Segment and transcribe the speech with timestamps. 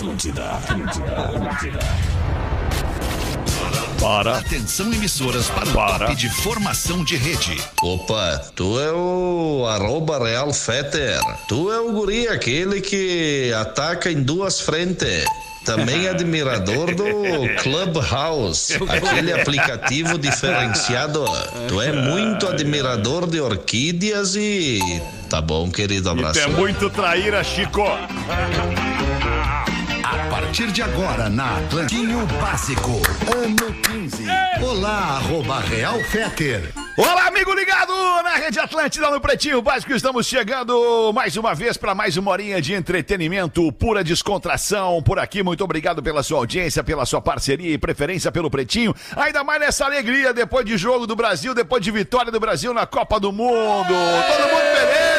[0.00, 1.78] Atlântida, Atlântida, Atlântida.
[4.00, 4.38] Para.
[4.38, 6.06] Atenção emissoras para o para.
[6.06, 7.62] top de formação de rede.
[7.82, 11.20] Opa, tu é o arroba Real Feter.
[11.46, 15.26] Tu é o guri aquele que ataca em duas frentes.
[15.66, 17.04] Também admirador do
[17.62, 21.26] Clubhouse, aquele aplicativo diferenciado.
[21.68, 24.80] Tu é muito admirador de orquídeas e.
[25.28, 26.38] Tá bom, querido, abraço.
[26.38, 27.84] E é muito traíra, Chico.
[30.50, 33.00] Partir de agora, na Atlantinho Básico,
[33.32, 34.24] ano 15.
[34.60, 36.72] Olá, arroba Real Feter.
[36.96, 37.92] Olá, amigo ligado
[38.24, 39.92] na Rede Atlântida no Pretinho Básico.
[39.92, 45.40] Estamos chegando mais uma vez para mais uma horinha de entretenimento, pura descontração por aqui.
[45.40, 48.92] Muito obrigado pela sua audiência, pela sua parceria e preferência pelo Pretinho.
[49.14, 52.86] Ainda mais nessa alegria depois de jogo do Brasil, depois de vitória do Brasil na
[52.86, 53.86] Copa do Mundo.
[53.86, 55.09] Todo mundo feliz!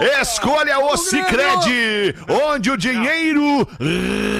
[0.00, 3.68] Escolha o Cicred, onde o dinheiro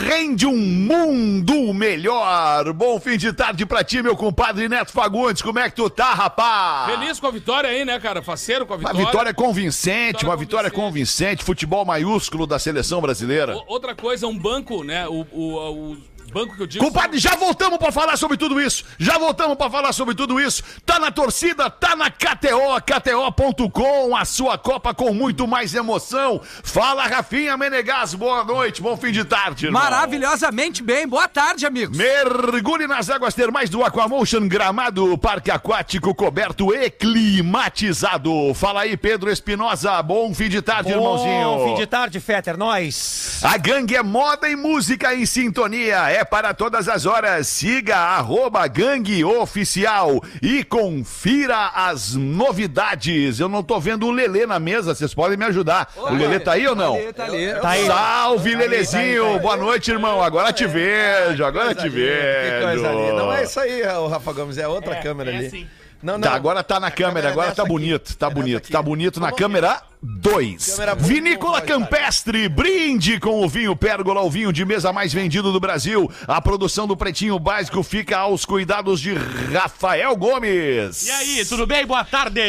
[0.06, 2.72] rende um mundo melhor.
[2.72, 5.42] Bom fim de tarde pra ti, meu compadre Neto Fagundes.
[5.42, 6.92] Como é que tu tá, rapaz?
[6.98, 8.22] Feliz com a vitória aí, né, cara?
[8.22, 8.98] Faceiro com a vitória.
[8.98, 11.42] Uma vitória convincente, uma vitória convincente.
[11.44, 13.56] Futebol maiúsculo da seleção brasileira.
[13.56, 15.06] O- outra coisa, um banco, né?
[15.08, 15.96] O, o, o
[16.32, 16.84] banco que eu digo.
[16.84, 18.84] Compadre, já voltamos pra falar sobre tudo isso.
[18.98, 20.62] Já voltamos pra falar sobre tudo isso.
[20.84, 26.40] Tá na torcida, tá na KTO, KTO.com, a sua Copa com muito mais emoção.
[26.62, 29.82] Fala, Rafinha Menegas, boa noite, bom fim de tarde, irmão.
[29.82, 31.06] Maravilhosamente bem.
[31.06, 31.96] Boa tarde, amigos.
[31.96, 38.52] Mergulhe nas águas termais do Aquamotion Gramado, parque aquático coberto e climatizado.
[38.54, 41.58] Fala aí, Pedro Espinosa, bom fim de tarde, irmãozinho.
[41.58, 43.40] Bom fim de tarde, Fetter, nós.
[43.42, 46.10] A gangue é moda e música em sintonia.
[46.10, 47.46] É para todas as horas.
[47.48, 53.40] Siga arroba gangue oficial e confira as novidades.
[53.40, 55.90] Eu não tô vendo o Lelê na mesa, vocês podem me ajudar.
[55.96, 56.96] o Lelê tá aí ou não?
[57.12, 57.52] Tá ali.
[57.60, 57.86] Tá aí.
[57.86, 58.98] Salve, Tá Lelezinho.
[58.98, 59.40] tá aí, tá aí.
[59.40, 60.22] Boa noite, irmão.
[60.22, 62.86] Agora te vejo, agora te Que coisa vejo.
[62.86, 63.12] ali.
[63.12, 65.68] Não é isso aí, o Rafa Gomes, é outra câmera ali.
[66.00, 66.20] Não, não.
[66.20, 67.68] Tá, agora tá na câmera, câmera agora é tá aqui.
[67.72, 70.74] bonito, tá É bonito, tá bonito na Vamos câmera 2.
[70.74, 75.52] Câmera boa, Vinícola Campestre, brinde com o vinho Pérgola, o vinho de mesa mais vendido
[75.52, 76.10] do Brasil.
[76.26, 81.06] A produção do Pretinho Básico fica aos cuidados de Rafael Gomes.
[81.06, 81.84] E aí, tudo bem?
[81.84, 82.40] Boa tarde.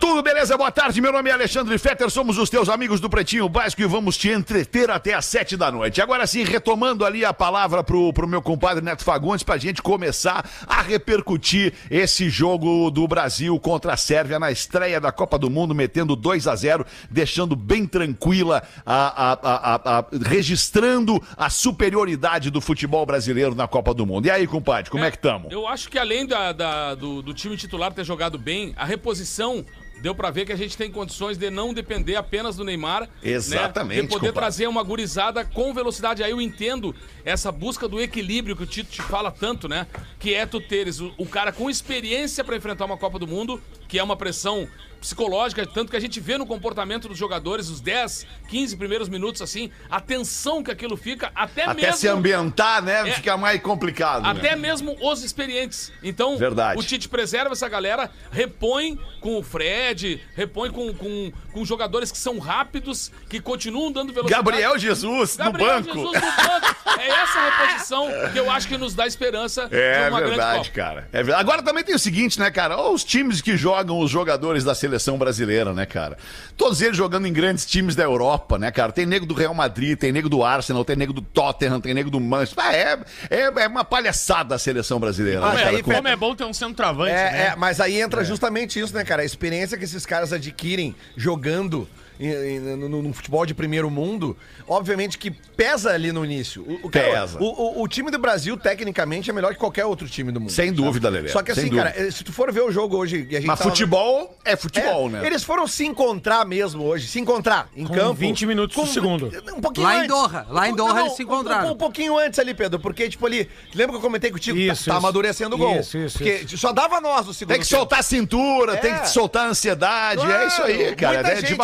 [0.00, 0.56] Tudo beleza?
[0.56, 3.86] Boa tarde, meu nome é Alexandre Fetter, somos os teus amigos do Pretinho Básico e
[3.86, 6.02] vamos te entreter até às sete da noite.
[6.02, 10.48] Agora sim, retomando ali a palavra pro, pro meu compadre Neto Fagundes pra gente começar
[10.66, 15.74] a repercutir esse jogo do Brasil contra a Sérvia na estreia da Copa do Mundo,
[15.74, 23.04] metendo 2 a 0 deixando bem tranquila, a, a- a- registrando a superioridade do futebol
[23.04, 24.26] brasileiro na Copa do Mundo.
[24.26, 25.50] E aí, compadre, como é, que estamos?
[25.52, 29.64] Eu acho que além da, da- do, do time titular ter jogado bem, a reposição
[30.00, 33.08] deu pra ver que a gente tem condições de não depender apenas do Neymar.
[33.20, 34.02] Exatamente, Né?
[34.02, 34.40] De poder compadre.
[34.40, 36.22] trazer uma gurizada com velocidade.
[36.22, 36.94] Aí eu entendo
[37.24, 39.88] essa busca do equilíbrio que o Tito te fala tanto, né?
[40.20, 43.60] Que é tu teres o, o cara com experiência pra enfrentar uma Copa do Mundo,
[43.88, 44.68] que é uma pressão
[45.00, 49.40] psicológica, tanto que a gente vê no comportamento dos jogadores, os 10, 15 primeiros minutos,
[49.40, 51.96] assim, a tensão que aquilo fica, até, Até mesmo...
[51.96, 53.08] se ambientar, né?
[53.08, 53.12] É.
[53.12, 54.22] Fica mais complicado.
[54.22, 54.30] né?
[54.30, 55.92] Até mesmo os experientes.
[56.02, 56.78] Então, Verdade.
[56.80, 62.18] o Tite preserva essa galera, repõe com o Fred, repõe com, com, com jogadores que
[62.18, 64.44] são rápidos, que continuam dando velocidade.
[64.44, 65.94] Gabriel Jesus Gabriel no banco.
[65.94, 66.76] Jesus no banco.
[67.00, 70.70] É essa reposição que eu acho que nos dá esperança É de uma grande verdade,
[70.72, 71.08] cara.
[71.12, 71.40] É verdade.
[71.40, 72.76] Agora também tem o seguinte, né, cara?
[72.76, 76.16] Olha os times que jogam os jogadores da seleção brasileira, né, cara?
[76.56, 78.92] Todos eles jogando em grandes times da Europa, né, cara?
[78.92, 82.10] Tem nego do Real Madrid, tem nego do Arsenal, tem nego do Tottenham, tem nego
[82.10, 82.64] do Manchester.
[82.64, 82.98] Ah, é,
[83.30, 85.40] é, é uma palhaçada a seleção brasileira.
[85.40, 85.76] Mas né, cara?
[85.76, 87.46] aí, Com- Como é bom ter um centroavante, É, né?
[87.52, 89.22] é, mas aí entra justamente isso, né, cara?
[89.22, 91.88] A experiência que esses caras adquirem jogando
[92.20, 94.36] em- em- no, no- no futebol de primeiro mundo,
[94.66, 96.62] obviamente que pesa ali no início.
[96.82, 97.38] O, Pesa.
[97.40, 97.44] O,
[97.80, 100.50] o- o time do Brasil, tecnicamente, é melhor que qualquer outro time do mundo.
[100.52, 101.28] Sem dúvida, Lelê.
[101.28, 103.26] Só que assim, cara, se tu for ver o jogo hoje...
[103.30, 105.26] E a gente Mas tava- futebol é futebol, É, né?
[105.26, 108.14] Eles foram se encontrar mesmo hoje, se encontrar em Com campo.
[108.14, 109.30] 20 minutos do segundo.
[109.56, 110.08] Um pouquinho Lá em antes.
[110.08, 111.68] Doha, lá em Doha eles se encontraram.
[111.68, 113.48] Um, um pouquinho antes ali, Pedro, porque, tipo, ali.
[113.74, 114.58] Lembra que eu comentei contigo?
[114.58, 115.06] Isso, tá, tá isso.
[115.06, 115.78] amadurecendo o gol.
[115.78, 117.54] Isso, isso, Porque só dava nós o segundo.
[117.54, 117.78] Tem que tempo.
[117.80, 118.98] soltar a cintura, tem É.
[119.00, 120.22] que soltar a ansiedade.
[120.30, 121.18] é isso aí, cara.
[121.28, 121.54] É gente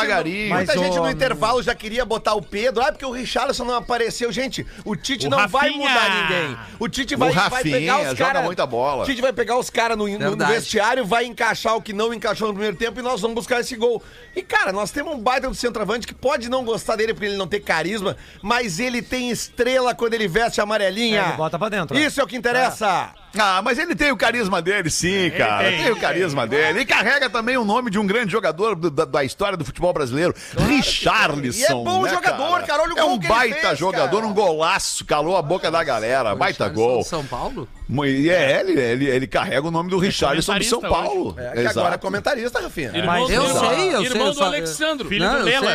[0.49, 2.83] no- muita Mas, gente no intervalo já queria botar o Pedro.
[2.83, 4.31] Ah, porque o Richarlison não apareceu.
[4.33, 5.89] Gente, o Tite O não vai Rafinha.
[5.89, 6.59] mudar ninguém.
[6.79, 8.45] O Tite vai, O vai Rafinha pegar os caras.
[8.45, 9.03] muita bola.
[9.03, 12.49] O Tite vai pegar os caras no, no- vestiário, vai encaixar o que não encaixou
[12.49, 14.03] no primeiro tempo e nós vamos buscar esse gol.
[14.35, 17.37] E, cara, nós temos um baita do centroavante que pode não gostar dele porque ele
[17.37, 21.21] não tem carisma, mas ele tem estrela quando ele veste a amarelinha.
[21.21, 23.11] É, ele bota pra dentro, Isso é o que interessa.
[23.39, 25.69] Ah, mas ele tem o carisma dele, sim, cara.
[25.69, 26.81] Tem, tem, o carisma dele.
[26.81, 29.93] E carrega também o nome de um grande jogador do- da, da história do futebol
[29.93, 30.35] brasileiro,
[30.67, 31.59] Richarlison.
[31.61, 32.83] E é bom né, jogador, cara.
[32.83, 34.27] Olha o É gol um que ele baita fez, jogador, cara.
[34.27, 36.35] um golaço, calou a boca da galera.
[36.35, 37.03] Baita gol.
[37.03, 37.69] São Paulo?
[37.87, 41.35] E é, ele, ele, ele carrega o nome do Richarlison de São Paulo.
[41.39, 42.89] É, que agora é comentarista, Rafinha.
[42.97, 45.09] Irmão Mas do- eu irmão- sei, eu sei, Irmão eu do só- Alexandro.
[45.09, 45.71] Filho do eu Lela.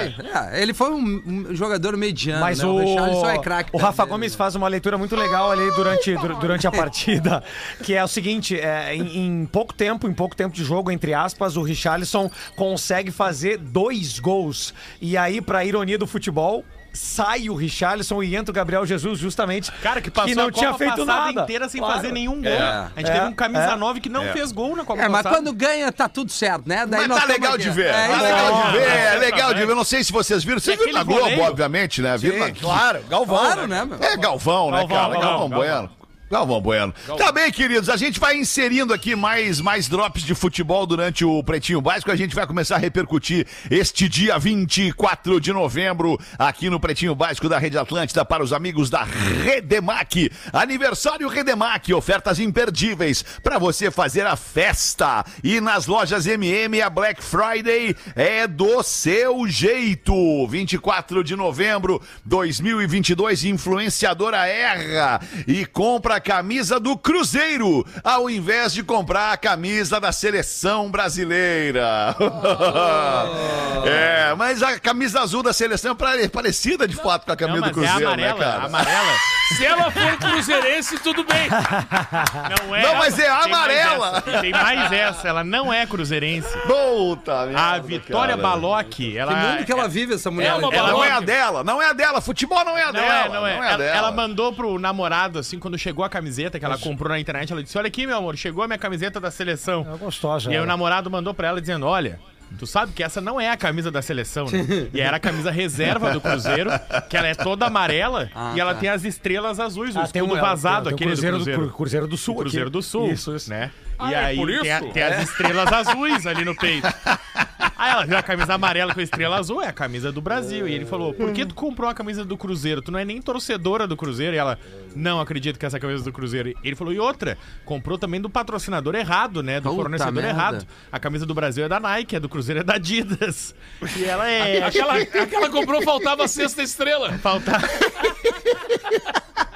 [0.52, 1.22] É, ele foi um,
[1.52, 2.66] um jogador mediano, Mas né?
[2.66, 3.70] o, Richarlison é craque.
[3.74, 4.38] o Rafa também, Gomes né?
[4.38, 7.44] faz uma leitura muito legal ali durante, dur- durante a partida,
[7.84, 11.14] que é o seguinte, é, em, em pouco tempo, em pouco tempo de jogo, entre
[11.14, 14.74] aspas, o Richarlison consegue fazer dois gols.
[15.00, 16.66] E aí, pra ironia do futebol,
[17.00, 20.68] sai o Richarlison e entra o Gabriel Jesus justamente Cara, que passou não a tinha
[20.72, 21.42] Copa feito passada nada.
[21.44, 21.96] inteira sem Claro.
[21.96, 22.52] fazer nenhum gol.
[22.52, 22.60] É.
[22.60, 23.14] A gente É.
[23.14, 23.76] teve um camisa É.
[23.76, 24.34] 9 que não É.
[24.34, 25.36] fez gol na Copa É, mas passada.
[25.36, 26.86] quando ganha, tá tudo certo, né?
[26.86, 27.64] Daí Mas nós tá legal aqui.
[27.64, 27.88] de ver.
[27.88, 28.88] É, tá legal de ver.
[28.90, 29.76] É Não, legal de ver.
[29.76, 30.60] Não sei se vocês viram.
[30.60, 32.18] Vocês viram na Globo, obviamente, né?
[32.18, 32.46] Viram na...
[32.48, 33.02] Sim, claro.
[33.10, 33.38] Galvão.
[33.40, 33.80] Claro, né?
[33.80, 33.98] né, meu?
[34.08, 35.14] É Galvão, né, cara?
[35.20, 35.90] Galvão, Galvão,
[36.30, 36.62] Galvão.
[36.62, 36.94] Bueno.
[37.08, 37.26] Galvão.
[37.26, 37.90] Tá bem, queridos.
[37.90, 42.12] A gente vai inserindo aqui mais, mais drops de futebol durante o Pretinho Básico.
[42.12, 47.50] A gente vai começar a repercutir este dia 24 de novembro aqui no Pretinho Básico
[47.50, 50.32] da Rede Atlântida para os amigos da Redemac.
[50.54, 51.92] Aniversário Redemac.
[51.94, 55.26] Ofertas imperdíveis para você fazer a festa.
[55.44, 60.48] E nas lojas MM, a Black Friday é do seu jeito.
[60.48, 68.84] 24 de novembro 2022, influenciadora erra e compra a camisa do Cruzeiro ao invés de
[68.84, 72.14] comprar a camisa da seleção brasileira.
[73.88, 77.62] é, mas a camisa azul da seleção é pare- parecida de fato com a camisa
[77.62, 78.66] Não, do é Cruzeiro, amarela, né, cara?
[78.66, 79.14] amarela.
[79.56, 81.50] Se ela for cruzeirense, tudo bem.
[82.68, 82.82] Não é.
[82.84, 84.24] Não, mas é tem mais amarela.
[84.28, 86.50] essa, Tem mais essa, ela não é cruzeirense.
[86.68, 88.84] Puta merda, A Vitória cara.
[88.84, 90.48] Que ela mundo que ela vive, essa mulher.
[90.48, 90.50] É?
[90.50, 92.22] Ela não é a dela, não é a dela.
[92.22, 93.26] Futebol não é a Não dela.
[93.26, 93.54] é, não é.
[93.60, 93.98] a ela, dela.
[93.98, 97.64] ela mandou pro namorado, assim, quando chegou a camiseta que ela comprou na internet, ela
[97.64, 99.86] disse: Olha aqui, meu amor, chegou a minha camiseta da seleção.
[99.94, 100.52] É gostosa.
[100.52, 102.20] E aí o namorado mandou pra ela dizendo: Olha.
[102.58, 104.88] Tu sabe que essa não é a camisa da seleção, né?
[104.92, 106.72] E era a camisa reserva do Cruzeiro,
[107.08, 108.80] que ela é toda amarela Ah, e ela tá.
[108.80, 111.68] tem as estrelas azuis, o Ah, tem escudo um- vazado tem aquele Cruzeiro do Cruzeiro.
[111.68, 112.34] Do, Cruzeiro do Sul.
[112.34, 112.72] O Cruzeiro aqui.
[112.74, 113.52] do Sul, Isso, isso.
[113.52, 113.70] né?
[114.00, 114.90] Ah, e é aí por tem, a- isso?
[114.92, 116.88] tem as estrelas azuis ali no peito.
[117.80, 120.68] Aí ela viu a camisa amarela com a estrela azul, é a camisa do Brasil.
[120.68, 122.82] E ele falou: Por que tu comprou a camisa do Cruzeiro?
[122.82, 124.36] Tu não é nem torcedora do Cruzeiro?
[124.36, 124.60] E ela,
[124.94, 126.50] não acredito que essa é a camisa do Cruzeiro.
[126.50, 129.62] E ele falou: E outra, comprou também do patrocinador errado, né?
[129.62, 130.30] Do Puta fornecedor merda.
[130.30, 130.68] errado.
[130.92, 133.56] A camisa do Brasil é da Nike, a do Cruzeiro é da Adidas.
[133.98, 134.62] E ela é.
[134.62, 137.18] Aquela, aquela comprou, faltava a sexta estrela.
[137.20, 137.62] Faltar.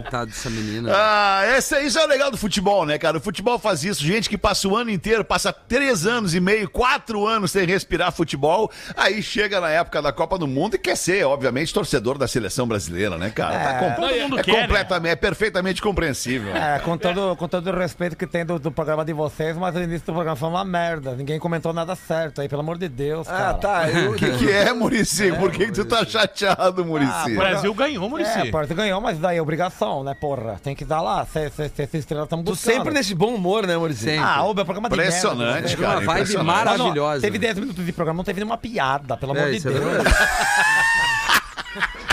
[0.00, 0.90] Coitado dessa menina.
[0.94, 3.18] Ah, esse, isso é o legal do futebol, né, cara?
[3.18, 4.02] O futebol faz isso.
[4.02, 8.12] Gente que passa o ano inteiro, passa três anos e meio, quatro anos sem respirar
[8.12, 12.26] futebol, aí chega na época da Copa do Mundo e quer ser, obviamente, torcedor da
[12.28, 13.58] seleção brasileira, né, cara?
[13.58, 14.60] Tá com- Todo mundo é, quer, né?
[14.62, 16.54] completamente, é perfeitamente compreensível.
[16.56, 19.74] É, com todo, com todo o respeito que tem do, do programa de vocês, mas
[19.74, 21.14] o início do programa foi uma merda.
[21.14, 23.50] Ninguém comentou nada certo aí, pelo amor de Deus, cara.
[23.50, 23.82] Ah, tá.
[24.12, 25.32] O que, que é, Murici?
[25.32, 27.32] Por que, que tu tá chateado, Murici?
[27.32, 28.38] O Brasil ganhou, Muricy.
[28.48, 30.60] É, Porto ganhou, mas daí é obrigação, né, porra?
[30.62, 32.74] Tem que dar lá, se, se, se estrela estamos buscando.
[32.74, 34.04] sempre nesse bom humor, né, Maurício?
[34.04, 34.24] Sempre.
[34.24, 35.68] Ah, o meu programa de Impressionante, merda.
[35.68, 36.46] Teve uma cara, vibe impressionante.
[36.46, 37.20] maravilhosa.
[37.20, 39.72] Teve 10 minutos de programa, não teve nenhuma piada, pelo amor É, de isso é
[39.72, 39.84] Deus.
[39.84, 40.14] verdade.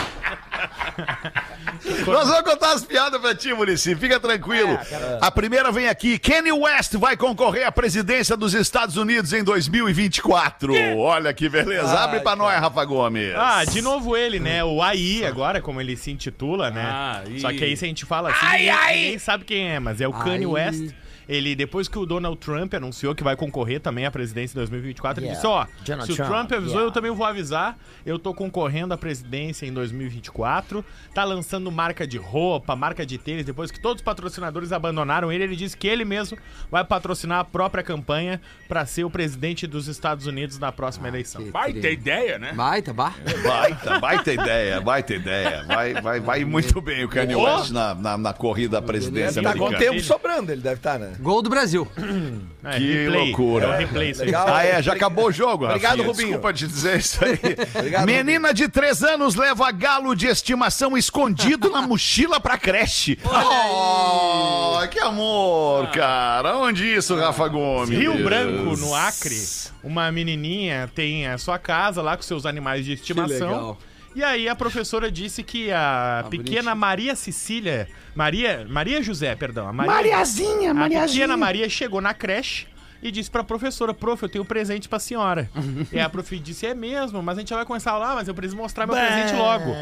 [2.06, 3.96] Nós vamos contar as piadas pra ti, Murici.
[3.96, 4.72] Fica tranquilo.
[4.92, 6.20] É, A primeira vem aqui.
[6.20, 10.74] Kanye West vai concorrer à presidência dos Estados Unidos em 2024.
[10.98, 11.98] Olha que beleza.
[12.00, 13.34] Abre pra nós, Rafa Gomes.
[13.36, 14.64] Ah, de novo ele, né?
[14.64, 16.84] O AI agora, como ele se intitula, né?
[16.86, 19.80] Ah, e- Só que aí se a gente fala assim, ninguém, ninguém sabe quem é,
[19.80, 20.46] mas é o Kanye Ai.
[20.46, 20.94] West.
[21.30, 25.24] Ele, depois que o Donald Trump anunciou que vai concorrer também à presidência em 2024,
[25.24, 25.36] ele Yeah.
[25.40, 26.88] disse, ó, Donald se o Trump, Trump avisou, yeah.
[26.88, 27.78] eu também vou avisar.
[28.04, 30.84] Eu tô concorrendo à presidência em 2024.
[31.14, 33.46] Tá lançando marca de roupa, marca de tênis.
[33.46, 36.36] Depois que todos os patrocinadores abandonaram ele, ele disse que ele mesmo
[36.72, 41.44] vai patrocinar a própria campanha pra ser o presidente dos Estados Unidos na próxima eleição.
[41.44, 42.54] Que Vai tri- ter ideia, né?
[42.54, 43.14] Baita, bah.
[43.44, 45.64] Baita, baita ideia, baita ideia.
[45.68, 49.54] Vai, vai, vai muito bem o Kanye West na, na, na corrida à presidência Tá
[49.56, 51.19] com tempo sobrando, ele deve estar, né?
[51.22, 51.88] Gol do Brasil.
[52.62, 53.68] É, Que loucura.
[53.68, 54.08] É replay.
[54.12, 54.14] aí.
[54.18, 54.46] Legal.
[54.50, 56.08] Ah, é, já acabou o jogo, Obrigado, Rafinha.
[56.10, 56.28] Rubinho.
[56.28, 57.40] Desculpa te dizer isso aí.
[57.74, 63.18] Obrigado, Menina de 3 anos leva galo de estimação escondido na mochila pra creche.
[63.72, 66.58] Oh, que amor, cara.
[66.58, 67.90] Onde isso, Rafa Gomes?
[67.98, 69.36] Rio Branco, no Acre,
[69.84, 73.50] uma menininha tem a sua casa lá com seus animais de estimação.
[73.52, 73.78] legal.
[74.20, 79.72] E aí a professora disse que a pequena Maria Cecília, Maria, Maria José, perdão, a
[79.72, 81.08] Maria, Mariazinha, a Mariazinha.
[81.08, 82.68] pequena Maria chegou na creche
[83.02, 85.50] e disse pra professora, prof, eu tenho um presente pra senhora.
[85.92, 88.28] e aí a prof disse, é mesmo, mas a gente já vai começar lá, mas
[88.28, 89.74] eu preciso mostrar meu presente logo.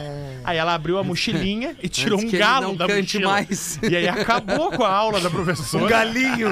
[0.43, 3.31] Aí ela abriu a mochilinha e tirou um que galo não da cante mochila.
[3.31, 3.79] mais.
[3.83, 5.83] E aí acabou com a aula da professora.
[5.83, 6.47] Um galinho.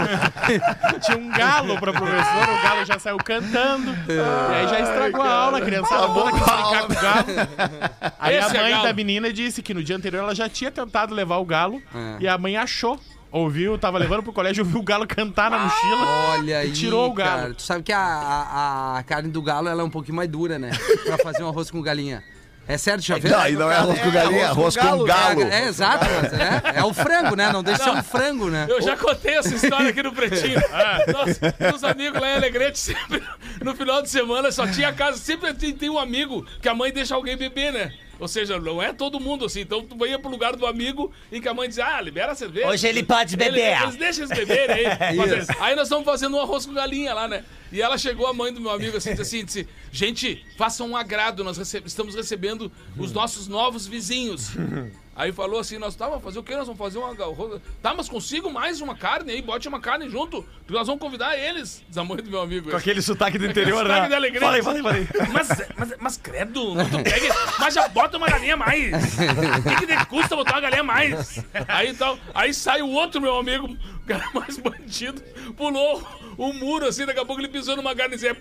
[1.05, 3.91] Tinha um galo pra professora, o galo já saiu cantando.
[4.07, 8.15] e aí já estragou a aula, a criançada toda quis brincar com o galo.
[8.19, 8.83] Aí Esse a é mãe galo.
[8.83, 12.17] da menina disse que no dia anterior ela já tinha tentado levar o galo É.
[12.23, 12.99] e a mãe achou.
[13.35, 16.07] Ouviu, tava levando pro colégio, ouviu o galo cantar na mochila.
[16.39, 17.41] Olha aí, tirou o galo.
[17.41, 17.53] cara.
[17.53, 20.57] Tu sabe que a, a, a carne do galo ela é um pouquinho mais dura,
[20.57, 20.71] né?
[21.03, 22.23] Pra fazer um arroz com galinha.
[22.65, 23.19] É certo, já?
[23.19, 25.41] Não, e não é arroz com galinha, é arroz com galo.
[25.43, 27.51] É, é, exato, é, é o frango, né?
[27.51, 28.67] Não deixa de ser um frango, né?
[28.69, 30.59] Eu já contei essa história aqui no Pretinho.
[31.11, 33.21] Nossa, os amigos lá em Alegrete, sempre,
[33.61, 35.17] no final de semana, só tinha casa.
[35.17, 37.93] Sempre tem, tem um amigo que a mãe deixa alguém beber, né?
[38.19, 39.61] Ou seja, não é todo mundo assim.
[39.61, 42.35] Então tu ia pro lugar do amigo em que a mãe diz: Ah, libera a
[42.35, 42.67] cerveja.
[42.67, 43.81] Hoje ele pode beber.
[43.83, 45.15] eles deixam eles beberem aí.
[45.17, 47.43] Mas, aí nós estamos fazendo um arroz com galinha lá, né?
[47.71, 50.95] E ela chegou, a mãe do meu amigo, assim, disse assim: disse, Gente, façam um
[50.95, 54.51] agrado, nós rece- estamos recebendo os nossos novos vizinhos.
[55.15, 56.55] Aí falou assim, nós tá, vamos fazer o quê?
[56.55, 57.11] Nós vamos fazer uma...
[57.11, 61.01] arroz- Tá, mas consigo mais uma carne aí, bote uma carne junto, porque nós vamos
[61.01, 61.83] convidar eles.
[62.05, 62.69] Mãe do meu amigo.
[62.69, 64.09] Com aquele sotaque do interior, sotaque né?
[64.09, 64.41] da alegria.
[64.41, 65.07] Falei, falei, falei.
[65.31, 68.93] Mas, mas, mas credo, não pega, mas já bota uma galinha a mais.
[68.93, 71.43] O que, que custa botar uma galinha a mais?
[71.67, 75.21] Aí, então, aí sai o outro meu amigo, cara mais bandido,
[75.57, 76.01] pulou
[76.37, 78.37] o muro assim, daqui a pouco ele pisou numa garnizeira,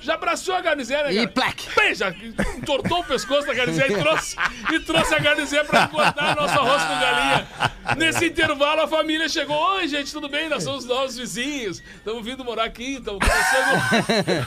[0.00, 1.68] Já abraçou a garnizeira, né, E plaque.
[1.94, 2.10] Já
[2.56, 4.36] entortou o pescoço da garnizeira e trouxe,
[4.72, 7.48] e trouxe a garnizeira pra engordar nosso arroz com galinha.
[7.96, 9.56] Nesse intervalo, a família chegou.
[9.76, 10.48] Oi, gente, tudo bem?
[10.48, 11.82] Nós somos novos vizinhos.
[11.96, 14.46] Estamos vindo morar aqui, estamos começando.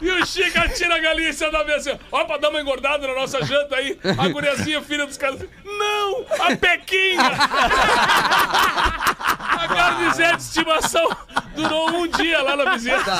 [0.00, 3.06] E o Chica tira a galinha e você dá assim, ó, pra dar uma engordada
[3.06, 3.98] na nossa janta aí.
[4.18, 5.89] A guriazinha, filha dos caras, não,
[6.40, 7.22] a Pequinha!
[9.58, 11.08] A garnizeira de estimação
[11.54, 13.12] durou um dia lá na visita.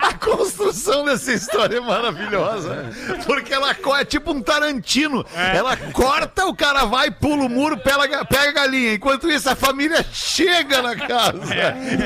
[0.00, 2.86] A construção dessa história é maravilhosa.
[3.26, 5.24] Porque ela é tipo um Tarantino.
[5.34, 8.94] Ela corta, o cara vai, pula o muro, pega, pega a galinha.
[8.94, 11.38] Enquanto isso, a família chega na casa.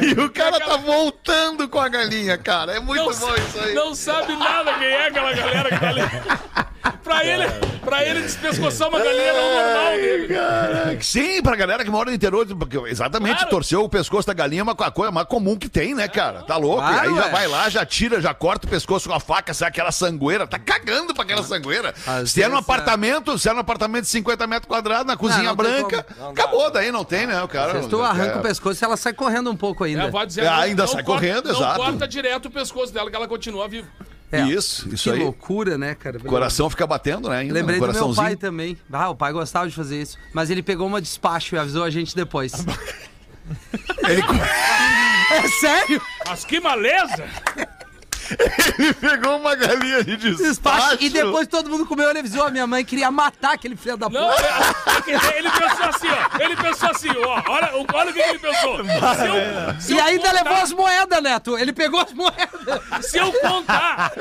[0.03, 2.73] E o cara tá voltando com a galinha, cara.
[2.77, 3.75] É muito Não, bom isso aí.
[3.75, 6.01] não sabe nada quem é aquela galera que tá ali.
[7.09, 7.45] Pra ele,
[7.85, 10.29] pra ele despescoçar uma galinha não normal dele.
[10.35, 11.03] Caraca.
[11.03, 13.51] Sim, pra galera que mora no interior, porque exatamente, Claro.
[13.51, 16.43] torceu o pescoço da galinha é uma co- coisa mais comum que tem, né, cara?
[16.43, 16.83] Tá louco?
[16.83, 17.31] Claro, e aí já é.
[17.31, 20.59] vai lá, já tira, já corta o pescoço com a faca, sai aquela sangueira, tá
[20.59, 21.95] cagando pra aquela sangueira.
[22.07, 25.17] Às se é num vezes, apartamento, se é num apartamento de 50 metros quadrados, na
[25.17, 27.83] cozinha não tem branca, acabou, daí não tem, né, o cara?
[27.83, 30.05] Se tu arranca é, o pescoço, ela sai correndo um pouco É, ainda.
[30.05, 31.77] avó dizer, É, não- ainda não sai correndo, não exato.
[31.81, 33.89] corta direto o pescoço dela, que ela continua viva.
[34.31, 34.43] É.
[34.43, 35.23] Isso, isso Que aí.
[35.23, 36.19] loucura, né, cara?
[36.19, 37.39] O coração fica batendo, né?
[37.39, 38.77] Ainda, Lembrei o do meu pai também.
[38.93, 40.19] Ah, o pai gostava de fazer isso.
[40.35, 42.53] Mas ele pegou uma despacho e avisou a gente depois.
[44.07, 44.23] Ele
[45.33, 46.03] é sério?
[46.27, 47.25] Mas que maleza!
[49.01, 50.43] pegou uma galinha de Despacho.
[50.49, 50.97] despacho.
[51.01, 52.45] E depois todo mundo comeu, ele avisou.
[52.47, 54.43] A minha mãe queria matar aquele filho da Não, puta.
[54.43, 56.43] é- quer dizer, ele pensou assim, ó.
[56.43, 57.43] Ele pensou assim, ó.
[57.49, 58.79] Olha, olha o que ele pensou.
[58.85, 61.59] Se eu, se E eu ainda contar- levou as moedas, Neto.
[61.59, 63.07] Ele pegou as moedas.
[63.11, 64.13] Se eu contar,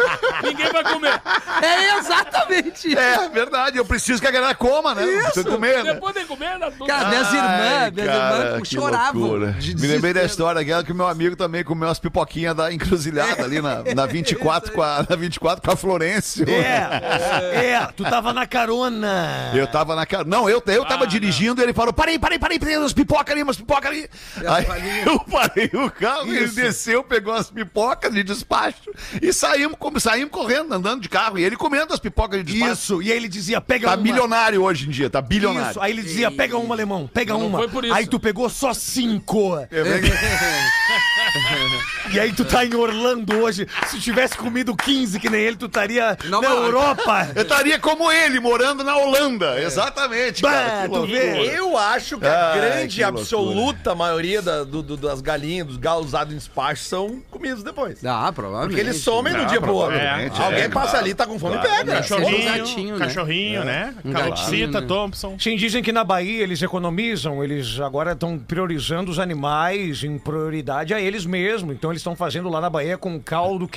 [0.43, 1.21] ninguém vai comer.
[1.61, 2.97] É exatamente.
[2.97, 5.05] É verdade, eu preciso que a galera coma, né?
[5.05, 5.93] Não precisa comer, né?
[5.93, 6.85] Depois de comer, dá tudo.
[6.87, 9.51] Cara, minhas irmãs, minhas irmãs choravam.
[9.53, 12.71] de Me lembrei da história aquela que o meu amigo também comeu umas pipoquinhas da
[12.71, 16.45] encruzilhada ali na, na 24 com a, na 24 com a Florencio.
[16.47, 19.51] É, é, tu tava na carona.
[19.55, 20.23] Eu tava na cara.
[20.23, 23.33] Não, eu, eu Ah, tava dirigindo e ele falou: parei, parei, parei, tem umas pipocas
[23.33, 24.07] ali, umas pipocas ali.
[24.47, 29.99] Aí eu parei o carro, ele desceu, pegou as pipocas de despacho e saímos, como,
[29.99, 31.39] saímos correndo, andando de carro.
[31.39, 32.73] E ele comendo as pipocas de despacho.
[32.73, 34.03] Isso, e aí ele dizia, pega Tá uma.
[34.03, 35.71] milionário hoje em dia, tá bilionário.
[35.71, 37.57] Isso, aí ele dizia, pega uma, alemão, pega Não uma.
[37.57, 37.93] foi por isso.
[37.93, 39.57] Aí tu pegou só cinco.
[39.57, 39.67] É
[42.13, 43.67] E aí tu tá em Orlando hoje.
[43.89, 47.29] Se tivesse comido 15 que nem ele, tu estaria na mas- Europa.
[47.35, 49.61] Eu estaria como ele, morando na Holanda.
[49.61, 50.89] Exatamente, Bah, cara.
[50.89, 51.57] que tu vê.
[51.57, 55.77] Eu acho que a Ai, grande que absoluta maioria da- do- do- das galinhas, dos
[55.77, 58.03] galos usados em despacho são comidos depois.
[58.05, 58.75] Ah, provavelmente.
[58.75, 59.95] Porque eles somem um Não, dia pro outro.
[59.97, 61.05] provavelmente, Alguém é, passa claro.
[61.05, 61.77] ali, tá com fome e Claro.
[61.77, 61.93] pega.
[61.97, 63.05] Cachorrinho, Um gatinho, né?
[63.05, 63.93] cachorrinho, né?
[64.03, 64.87] Um Calopsita, gatinho, né?
[64.87, 65.37] Thompson.
[65.39, 70.93] Sim, dizem que na Bahia eles economizam, eles agora estão priorizando os animais em prioridade
[70.93, 71.73] a eles mesmos.
[71.75, 73.76] Então eles estão fazendo lá na Bahia com caldo outdoor.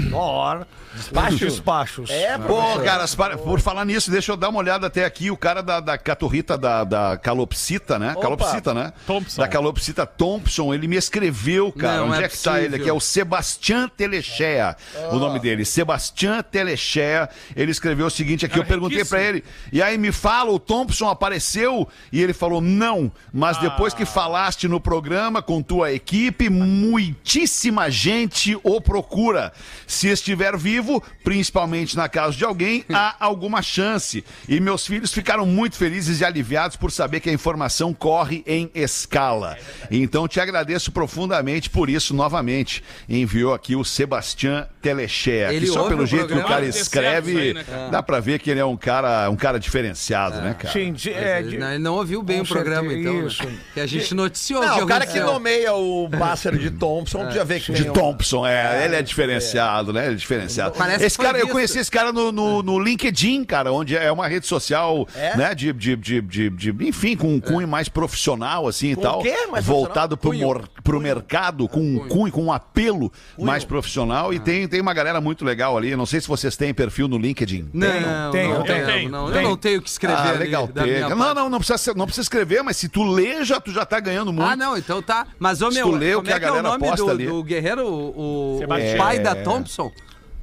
[0.94, 1.38] Despacho.
[1.38, 2.10] Despachos.
[2.10, 5.30] É, Pô, cara, para- por falar nisso, deixa eu dar uma olhada até aqui.
[5.30, 8.14] O cara da, da caturrita da, da calopsita, né?
[8.20, 8.92] Calopsita, né?
[9.06, 9.40] Thompson.
[9.40, 11.98] Da calopsita Thompson, ele me escreveu, cara.
[11.98, 12.76] Não, Onde é é, que tá ele?
[12.76, 14.76] Aqui é o Sebastião Telechea,
[15.12, 15.64] o nome dele.
[15.64, 17.28] Sebastião Telechea.
[17.54, 19.44] Ele escreveu o seguinte aqui, eu perguntei pra ele.
[19.72, 21.88] E aí me fala, o Thompson apareceu?
[22.12, 23.12] E ele falou, não.
[23.32, 29.52] Mas depois que falaste no programa com tua equipe, muitíssima gente o procura.
[29.90, 34.24] Se estiver vivo, principalmente na casa de alguém, há alguma chance.
[34.48, 38.70] E meus filhos ficaram muito felizes e aliviados por saber que a informação corre em
[38.74, 39.56] escala.
[39.90, 42.84] Então te agradeço profundamente por isso novamente.
[43.08, 45.52] Enviou aqui o Sebastião Telechea.
[45.52, 47.88] Ele Que só pelo jeito que o cara escreve, aí, né, cara?
[47.90, 50.72] dá pra ver que ele é um cara, um cara diferenciado, né, cara?
[50.72, 53.14] Sim, de- é, Ele de- não- ele não ouviu bem o programa, então.
[53.22, 53.26] né?
[53.26, 53.42] isso.
[53.74, 57.34] Que a gente noticiou Não, que o cara que nomeia o pássaro de Thompson, tu
[57.34, 60.04] já vê que De um- Thompson, é, ele é diferenciado, né?
[60.06, 60.74] Ele é diferenciado.
[60.76, 61.52] Parece esse cara, eu visto.
[61.52, 65.36] conheci esse cara no, no, no LinkedIn, cara, onde é uma rede social, É?
[65.36, 65.54] né?
[65.54, 69.18] De, de, de, de, de- enfim, com um cunho mais profissional, assim Com e tal.
[69.20, 69.34] o quê?
[69.50, 74.32] Mais voltado pro, mor- pro mercado, com um cunho, com um apelo mais profissional.
[74.32, 75.90] E tem, tem uma galera muito legal ali.
[75.90, 77.70] Eu não sei se vocês têm perfil no LinkedIn.
[77.72, 78.86] Não, Tenho, não, tenho, não, tenho.
[78.86, 79.28] tenho, não.
[79.34, 80.68] Eu não tenho o que escrever Ah, ali legal.
[80.74, 83.70] minha Não, não, não precisa, ser- não precisa escrever, mas se tu lê, já, tu
[83.72, 84.48] já tá ganhando muito.
[84.48, 85.26] Ah, não, então tá.
[85.38, 86.68] Mas, ô Se meu, tu lê o como que é a que é o galera
[86.78, 87.26] nome do, ali.
[87.26, 88.68] do guerreiro, o, o
[88.98, 89.42] pai da É.
[89.70, 89.92] Thompson?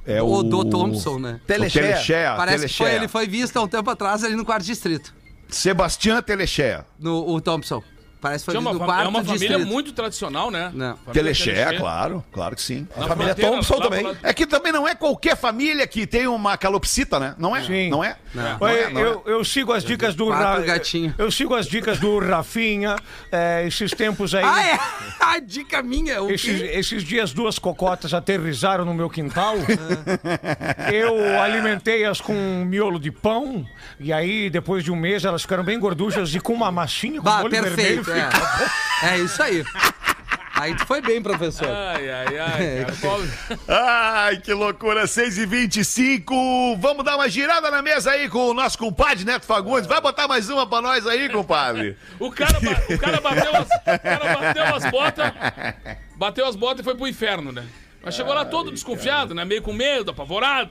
[0.06, 1.40] É o o do Thompson, né?
[1.46, 2.34] Telechea.
[2.36, 5.14] Parece que foi, ele foi visto há um tempo atrás ali no quarto distrito.
[5.48, 6.86] Sebastião Telechea.
[6.98, 7.82] No, o Thompson.
[8.20, 9.66] Parece que foi Tinha visto uma, no fam- quarto é uma família distrito.
[9.72, 10.70] muito tradicional, né?
[10.74, 10.96] Não.
[10.96, 12.86] Família Telechea, claro, claro que sim.
[12.96, 14.02] Na família fronteira, Thompson lá também.
[14.04, 17.34] lado- É que também não é qualquer família que tem uma calopsita, né?
[17.38, 17.62] Não é?
[17.64, 17.90] Sim.
[17.90, 18.16] Não é?
[18.34, 18.58] Não.
[18.58, 19.04] Não é, não é.
[19.04, 21.14] eu, eu sigo as dicas do Ra- gatinhos.
[21.16, 22.96] Eu sigo as dicas do Rafinha.
[23.30, 24.44] é, esses tempos aí.
[24.44, 24.78] Ah, é?
[25.36, 26.22] A dica minha.
[26.22, 26.70] O Esses, quê?
[26.74, 29.54] esses dias duas cocotas aterrizaram no meu quintal.
[30.92, 33.66] Eu alimentei-as com um miolo de pão.
[34.00, 37.24] E aí, depois de um mês, elas ficaram bem gorduchas e com uma massinha com
[37.24, 37.76] Bah, molho vermelho.
[37.76, 38.07] perfeito.
[38.12, 39.08] É.
[39.14, 39.64] é isso aí.
[40.58, 41.68] Aí tu foi bem, professor.
[41.68, 42.96] Ai, ai, ai, cara.
[43.00, 43.30] Pobre.
[43.68, 48.54] Ai, que loucura, 6 e 25 Vamos dar uma girada na mesa aí com o
[48.54, 49.86] nosso compadre Neto Fagundes.
[49.86, 51.96] Vai botar mais uma pra nós aí, compadre.
[52.18, 55.32] O cara, o cara bateu as, o cara bateu as botas,
[56.16, 57.64] bateu as botas e foi pro inferno, né?
[58.02, 59.44] Mas chegou lá todo desconfiado, né?
[59.44, 60.70] Meio com medo, apavorado.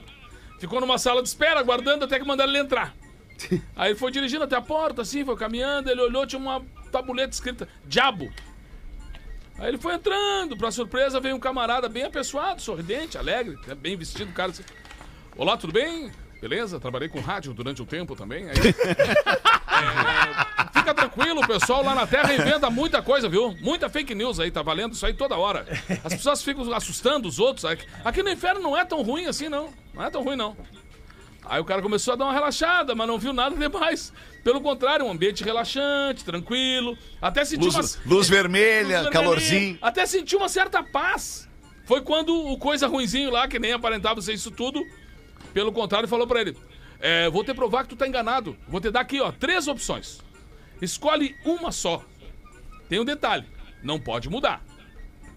[0.60, 2.94] Ficou numa sala de espera, aguardando até que mandaram ele entrar.
[3.74, 7.34] Aí ele foi dirigindo até a porta, assim, foi caminhando, ele olhou, tinha uma tabuleta
[7.34, 8.32] escrita Diabo.
[9.58, 13.96] Aí ele foi entrando, pra surpresa veio um camarada bem apessoado, sorridente, alegre, né, bem
[13.96, 14.62] vestido, cara assim.
[15.36, 16.10] Olá, tudo bem?
[16.40, 16.78] Beleza?
[16.78, 18.48] Trabalhei com rádio durante um tempo também.
[18.48, 18.54] Aí,
[19.78, 23.56] É, fica tranquilo, o pessoal lá na Terra inventa muita coisa, viu?
[23.60, 25.66] Muita fake news aí, tá valendo isso aí toda hora.
[26.04, 27.64] As pessoas ficam assustando os outros.
[27.64, 29.72] Aqui, aqui no inferno não é tão ruim assim, não.
[29.94, 30.56] Não é tão ruim, não.
[31.48, 34.12] Aí o cara começou a dar uma relaxada, mas não viu nada demais.
[34.44, 36.96] Pelo contrário, um ambiente relaxante, tranquilo.
[37.20, 38.14] Até sentiu Luz, uma...
[38.14, 39.78] luz vermelha, Luz calorzinho.
[39.80, 41.48] Até senti uma certa paz.
[41.86, 44.84] Foi quando o coisa ruinzinho lá, que nem aparentava ser isso tudo,
[45.54, 46.54] pelo contrário, falou pra ele:
[47.00, 48.56] é, Vou te provar que tu tá enganado.
[48.68, 50.20] Vou te dar aqui, ó, três opções.
[50.82, 52.04] Escolhe uma só.
[52.90, 53.46] Tem um detalhe:
[53.82, 54.62] não pode mudar.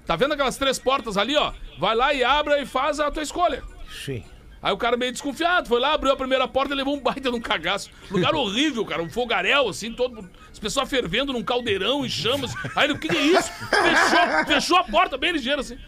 [0.05, 1.53] Tá vendo aquelas três portas ali, ó?
[1.79, 3.63] Vai lá e abra e faz a tua escolha.
[4.03, 4.23] Sim.
[4.61, 7.31] Aí o cara meio desconfiado, foi lá, abriu a primeira porta e levou um baita
[7.31, 7.89] de um cagaço.
[8.11, 10.29] Lugar horrível, cara, um fogaréu, assim, todo.
[10.51, 12.53] As pessoas fervendo num caldeirão em chamas.
[12.75, 13.51] Aí ele, o que, que é isso?
[13.51, 15.79] Fechou, fechou a porta bem ligeiro, assim.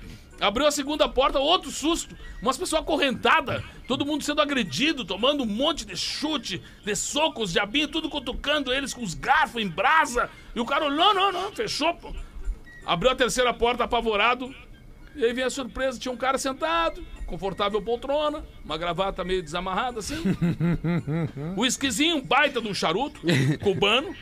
[0.42, 2.18] Abriu a segunda porta, outro susto.
[2.42, 7.88] Umas pessoas acorrentadas, todo mundo sendo agredido, tomando um monte de chute, de socos, diabinho,
[7.88, 10.30] tudo cutucando eles com os garfos em brasa.
[10.56, 11.96] E o cara, não, não, não, fechou.
[12.86, 14.54] Abriu a terceira porta apavorado.
[15.16, 20.00] E aí vem a surpresa, tinha um cara sentado, confortável poltrona, uma gravata meio desamarrada
[20.00, 20.22] assim.
[21.56, 23.20] O esquisinho, baita de um charuto,
[23.62, 24.14] cubano.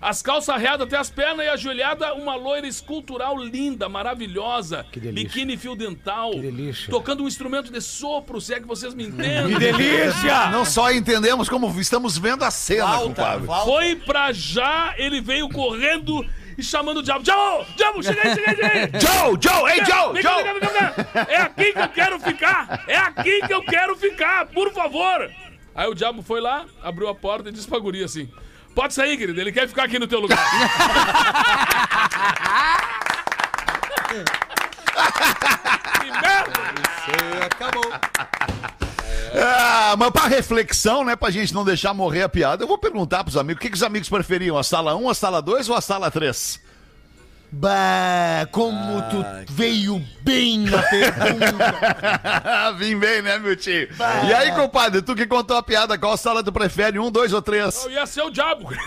[0.00, 4.86] As calças arreadas até as pernas e ajoelhada, uma loira escultural linda, maravilhosa.
[4.90, 5.28] Que delícia.
[5.28, 6.30] Biquíni fio dental.
[6.30, 6.90] Que delícia.
[6.90, 9.52] Tocando um instrumento de sopro, se é que vocês me entendem.
[9.52, 10.46] Que delícia!
[10.50, 13.46] Não só entendemos como estamos vendo a cena, compadre.
[13.64, 16.24] Foi pra já, ele veio correndo
[16.60, 17.24] e chamando o diabo.
[17.24, 18.90] Diabo, diabo, chega aí, chega aí, chega aí.
[19.00, 20.42] Joe, Joe, ei, Joe, Vem cá, Joe!
[20.42, 21.24] vem cá, vem cá.
[21.28, 22.84] É aqui que eu quero ficar!
[22.86, 25.30] É aqui que eu quero ficar, por favor!
[25.74, 28.30] Aí o diabo foi lá, abriu a porta e disse pra guria assim:
[28.74, 30.38] Pode sair, querido, ele quer ficar aqui no teu lugar.
[36.00, 36.60] que merda!
[37.46, 37.90] Acabou.
[39.34, 43.22] Ah, mas pra reflexão, né, pra gente não deixar morrer a piada, eu vou perguntar
[43.22, 45.76] pros amigos, o que, que os amigos preferiam, a sala 1, a sala 2 ou
[45.76, 46.60] a sala 3?
[47.52, 52.72] Bah, como tu veio bem na pergunta.
[52.78, 53.88] Vim bem, né, meu tio?
[54.28, 56.98] E aí, compadre, tu que contou a piada, qual sala tu prefere?
[56.98, 57.84] Um, dois ou três?
[57.84, 58.68] Eu ia ser o diabo.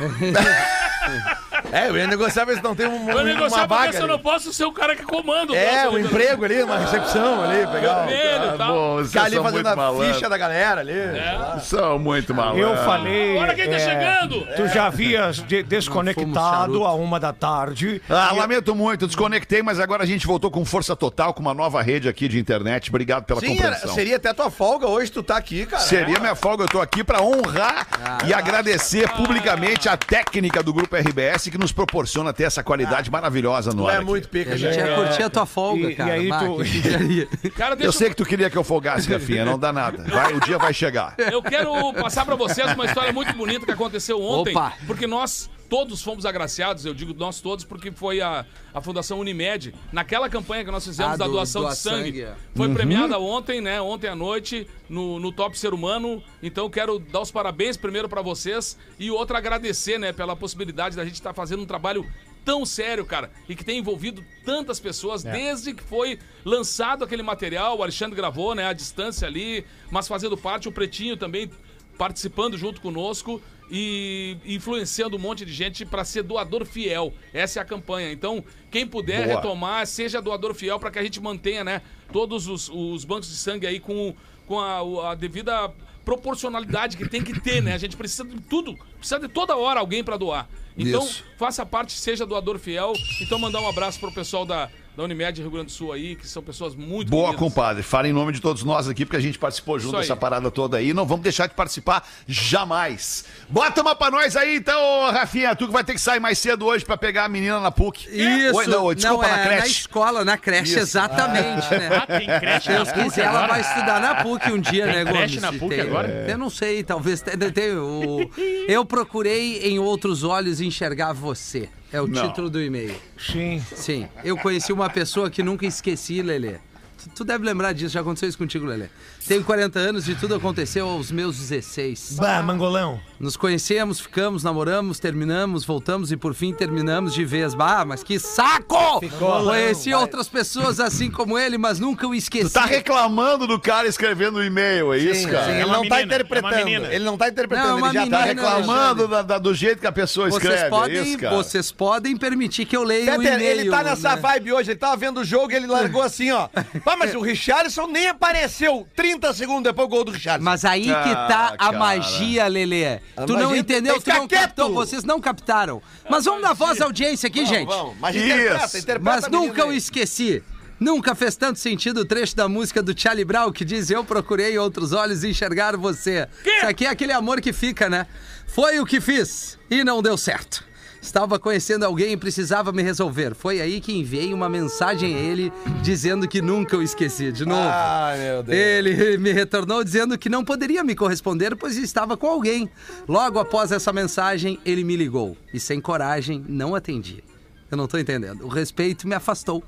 [1.71, 3.97] É, eu ia negociar ver se não tem um, Eu uma negociar pra ver vaga.
[3.97, 6.45] se eu não posso ser o cara que comanda o É, troço um ali, emprego
[6.45, 8.06] ali, uma recepção ali, pegar.
[8.06, 8.73] Vermelho e Ah, tal.
[8.73, 10.15] bom, vocês Ficar ali são fazendo muito a malandros.
[10.15, 10.91] ficha da galera ali.
[10.93, 11.60] É.
[11.62, 12.62] São muito malandros.
[12.69, 13.36] Eu falei.
[13.36, 14.47] Agora quem tá é, chegando?
[14.56, 18.02] Tu já havias desconectado a uma da tarde.
[18.10, 21.81] Ah, lamento muito, desconectei, mas agora a gente voltou com força total, com uma nova
[21.81, 22.89] rede aqui de internet.
[22.89, 23.95] Obrigado pela Sim, era- compreensão.
[23.95, 25.81] seria até tua folga hoje tu tá aqui, cara.
[25.83, 28.17] Seria minha folga, eu tô aqui pra honrar Ah.
[28.27, 33.71] e agradecer publicamente a técnica do Grupo RBS que nos proporciona ter essa qualidade maravilhosa
[33.71, 33.93] no Tu ar.
[33.93, 34.05] é aqui.
[34.05, 34.77] muito pica, A gente.
[34.77, 36.13] ia curtir a tua folga, E- e cara.
[36.13, 37.49] aí Bah, tu-.
[37.55, 40.03] Cara, deixa Eu sei que tu queria que eu folgasse, Rafinha, não dá nada.
[40.03, 41.15] Vai, o dia vai chegar.
[41.17, 44.73] Eu quero passar pra vocês uma história muito bonita que aconteceu ontem, Opa.
[44.85, 49.73] porque nós todos fomos agraciados, eu digo nós todos porque foi a, a Fundação Unimed,
[49.91, 52.36] naquela campanha que nós fizemos Ah, da do- doação doa de sangue, sangue, é.
[52.55, 57.21] foi premiada ontem, né, ontem à noite no, no Top Ser Humano, então quero dar
[57.21, 61.63] os parabéns primeiro pra vocês e outra agradecer, né, pela possibilidade da gente estar fazendo
[61.63, 62.05] um trabalho
[62.45, 67.79] tão sério, cara, e que tem envolvido tantas pessoas desde que foi lançado aquele material,
[67.79, 71.49] o Alexandre gravou, né, à distância ali, mas fazendo parte, o Pretinho também
[71.97, 77.13] participando junto conosco e influenciando um monte de gente para ser doador fiel.
[77.34, 78.12] Essa é a campanha.
[78.12, 79.36] Então, quem puder Boa.
[79.36, 83.36] retomar, seja doador fiel para que a gente mantenha, né, todos os, os bancos de
[83.36, 85.71] sangue aí com, com a, a devida
[86.04, 87.73] proporcionalidade que tem que ter, né?
[87.73, 90.49] A gente precisa de tudo, precisa de toda hora alguém para doar.
[90.78, 91.23] Então, Isso.
[91.38, 92.93] faça parte, seja doador fiel.
[93.21, 96.27] Então, mandar um abraço pro pessoal da, da Unimed Rio Grande do Sul aí, que
[96.27, 97.39] são pessoas muito Boa, queridas.
[97.39, 97.82] compadre.
[97.84, 100.77] Fala em nome de todos nós aqui, porque a gente participou junto dessa parada toda
[100.77, 100.93] aí.
[100.93, 103.25] Não vamos deixar de participar jamais.
[103.49, 104.79] Bota uma pra nós aí, então,
[105.12, 105.56] Rafinha.
[105.56, 108.08] Tu que vai ter que sair mais cedo hoje pra pegar a menina na PUC.
[108.10, 108.56] Isso.
[108.58, 109.67] Oi, não, desculpa, é na na creche.
[109.79, 110.79] escola, na creche, Isso.
[110.79, 111.89] exatamente, né?
[111.95, 115.06] Ah, tem creche Deus na PUC ela vai estudar na PUC um dia, Tem né,
[115.06, 115.41] creche Gomes?
[115.41, 116.25] na PUC Tem- agora?
[116.27, 117.51] Eu não sei, talvez tenha.
[117.51, 118.29] tem o-
[118.67, 121.69] Eu procurei em outros olhos enxergar você.
[121.91, 122.27] É o Não.
[122.27, 122.95] título do e-mail.
[123.19, 123.63] Sim.
[123.75, 124.08] Sim.
[124.23, 126.58] Eu conheci uma pessoa que nunca esqueci, Lelê.
[126.98, 128.88] Tu, tu deve lembrar disso, já aconteceu isso contigo, Lelê.
[129.28, 132.17] Tenho 40 anos e tudo aconteceu aos meus 16.
[132.19, 133.00] Bah, mangolão.
[133.23, 137.53] Nos conhecemos, ficamos, namoramos, terminamos, voltamos e por fim terminamos de vez.
[137.53, 138.99] Bah, mas que saco!
[139.17, 142.49] Conheci outras pessoas assim como ele, mas nunca o esqueci.
[142.49, 145.45] Tu tá reclamando do cara escrevendo o e-mail, é isso, cara?
[145.45, 146.55] Sim, ele É não tá menina, é uma interpretando.
[146.65, 146.88] menina.
[146.93, 149.53] ele não tá interpretando, Não, é ele já menina, tá Tá reclamando da- da- do
[149.53, 151.36] jeito que a pessoa Vocês escreve, é podem, isso, cara?
[151.38, 153.59] vocês podem permitir que eu leia o Peter, e-mail.
[153.62, 154.21] ele tá nessa né?
[154.21, 156.49] vibe hoje, ele tava vendo o jogo e ele largou assim, ó.
[156.83, 160.43] Pá, mas o Richarlison nem apareceu 30 segundos depois do gol do Richarlison.
[160.43, 161.77] Mas aí que tá Ah, a cara.
[161.79, 162.99] magia, Lelê.
[163.15, 165.82] A tu não entendeu, tu que não captou, vocês não captaram.
[166.10, 167.67] Mas vamos dar voz à audiência aqui, gente.
[167.67, 168.26] Vamos, mas Isso.
[168.26, 169.78] interpreta, interpreta Mas nunca o aí.
[169.78, 170.43] esqueci.
[170.80, 174.58] Nunca fez tanto sentido o trecho da música do Charlie Brown que diz Eu procurei
[174.58, 176.28] outros olhos enxergar você.
[176.45, 178.06] Isso aqui é aquele amor que fica, né?
[178.47, 180.63] Foi o que fiz e não deu certo.
[181.03, 183.35] Estava conhecendo alguém e precisava me resolver.
[183.35, 187.29] Foi aí que enviei uma mensagem a ele dizendo que nunca o esqueci.
[187.29, 187.61] De novo.
[187.61, 188.57] Ai, meu Deus.
[188.57, 192.69] Ele me retornou dizendo que não poderia me corresponder, pois estava com alguém.
[193.05, 197.21] Logo após essa mensagem, ele me ligou e, sem coragem, não atendi.
[197.69, 198.45] Eu não tô entendendo.
[198.45, 199.61] O respeito me afastou.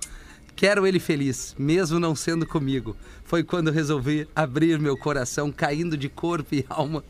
[0.55, 2.95] Quero ele feliz, mesmo não sendo comigo.
[3.25, 7.03] Foi quando resolvi abrir meu coração, caindo de corpo e alma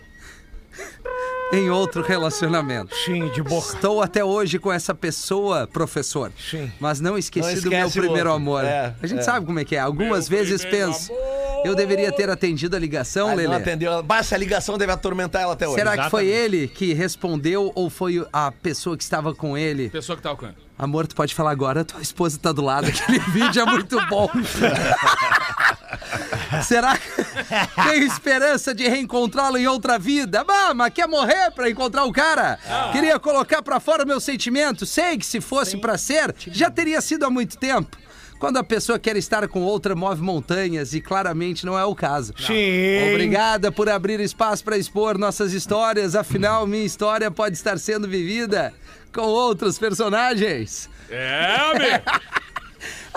[1.53, 2.95] em outro relacionamento.
[2.95, 3.73] Sim, de boca.
[3.75, 6.31] Estou até hoje com essa pessoa, professor.
[6.49, 6.71] Sim.
[6.79, 8.31] Mas não esqueci Não do meu primeiro outro.
[8.33, 8.63] amor.
[8.63, 9.23] É, a gente é.
[9.23, 9.79] sabe como é que é.
[9.79, 11.11] Algumas Meu vezes penso.
[11.11, 11.45] amor.
[11.65, 13.55] Eu deveria ter atendido a ligação, Ah, não Lelê.
[13.55, 14.03] atendeu.
[14.03, 15.77] Bah, essa ligação deve atormentar ela até hoje.
[15.77, 16.55] Será que foi Exatamente.
[16.55, 19.89] ele que respondeu ou foi a pessoa que estava com ele?
[19.89, 20.55] Pessoa que tá com ele.
[20.77, 22.87] Amor, tu pode falar agora, tua esposa tá do lado.
[22.87, 24.29] Aquele vídeo é muito bom.
[26.63, 27.09] Será que
[27.89, 30.43] tem esperança de reencontrá-lo em outra vida?
[30.43, 32.59] Bah, mas quer morrer pra encontrar o cara?
[32.91, 34.85] Queria colocar pra fora meu sentimento.
[34.85, 37.97] Sei que se fosse pra ser, já teria sido há muito tempo.
[38.39, 42.33] Quando a pessoa quer estar com outra, move montanhas e claramente não é o caso.
[42.37, 43.09] Sim.
[43.11, 46.15] Obrigada por abrir espaço para expor nossas histórias.
[46.15, 48.73] Afinal, minha história pode estar sendo vivida
[49.13, 50.89] com outros personagens.
[51.09, 52.35] É, amigo.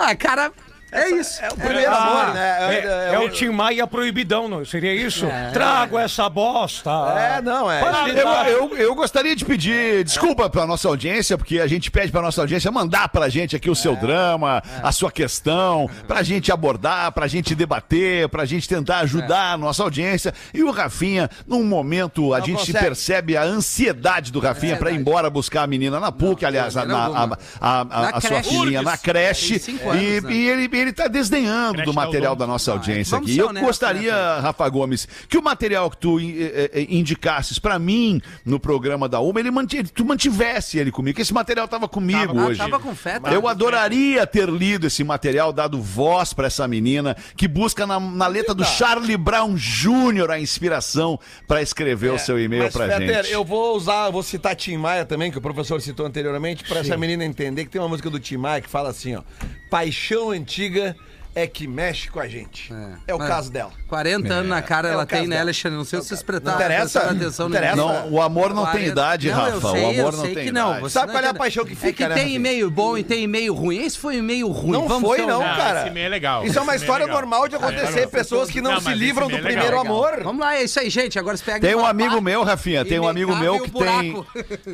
[0.01, 0.51] Ah, cara,
[0.91, 1.43] É isso.
[1.43, 2.57] É o primeiro amor, né?
[2.75, 5.25] É, é o Tim Maia proibidão, não seria isso?
[5.53, 6.89] Trago essa bosta.
[7.17, 7.81] É, não, é.
[7.83, 12.11] Ah, Eu, eu, eu gostaria de pedir desculpa pra nossa audiência, porque a gente pede
[12.11, 16.51] pra nossa audiência mandar pra gente aqui o seu drama, a sua questão, pra gente
[16.51, 20.33] abordar, pra gente debater, pra gente tentar ajudar a nossa audiência.
[20.53, 22.79] E o Rafinha, num momento, a Não gente consegue.
[22.85, 26.81] percebe a ansiedade do Rafinha pra ir embora buscar a menina na PUC, aliás, a,
[26.83, 27.23] a,
[27.61, 29.61] a- a- Na a sua filhinha na creche.
[29.99, 30.31] E, né?
[30.33, 33.39] e ele, ele tá desdenhando Creche do material da nossa audiência vamos aqui.
[33.39, 37.77] Eu honestos, gostaria, né, Rafa Gomes, que o material que tu eh, eh, indicasses pra
[37.77, 39.49] mim no programa da Uma, ele
[39.93, 42.61] tu mantivesse ele comigo, que esse material tava comigo Tava hoje.
[42.61, 43.31] Ah, tava com fé, tá?
[43.31, 48.27] Eu adoraria ter lido esse material, dado voz pra essa menina que busca na, na
[48.27, 50.31] letra do Charlie Brown Jr.
[50.31, 53.33] a inspiração pra escrever o seu e-mail Mas, pra Fetter, gente.
[53.33, 56.97] eu vou usar, vou citar Tim Maia também, que o professor citou anteriormente, pra essa
[56.97, 59.23] menina entender que tem uma música do Tim Maia que fala assim, ó.
[59.69, 60.93] Paixão antiga 그.
[61.35, 62.71] É que mexe com a gente.
[63.07, 63.71] É, o Mas caso dela.
[63.87, 65.39] 40 anos na cara É ela tem, né.
[65.39, 65.77] Alexandre?
[65.77, 66.99] Não sei se vocês prestaram Não interessa?
[67.01, 67.75] atenção Não interessa.
[67.75, 68.91] Não, o amor não tem 40.
[68.91, 69.71] idade, Não, Rafa.
[69.71, 70.69] sei, o amor não tem não.
[70.69, 70.81] idade.
[70.81, 72.97] Você Sabe não qual é a paixão que É fica, que né, tem e-mail bom
[72.97, 73.77] e tem e-mail ruim.
[73.77, 74.71] Esse foi um e-mail ruim.
[74.71, 75.79] Não Vamos foi, não, cara.
[75.81, 76.45] esse e-mail é legal.
[76.45, 78.07] Isso é uma história é normal de acontecer.
[78.07, 80.21] Pessoas que não, Não, se livram do é primeiro amor.
[80.23, 81.17] Vamos lá, é isso aí, gente.
[81.17, 84.25] Agora você pega Tem um amigo meu, Rafinha, tem um amigo me meu que tem.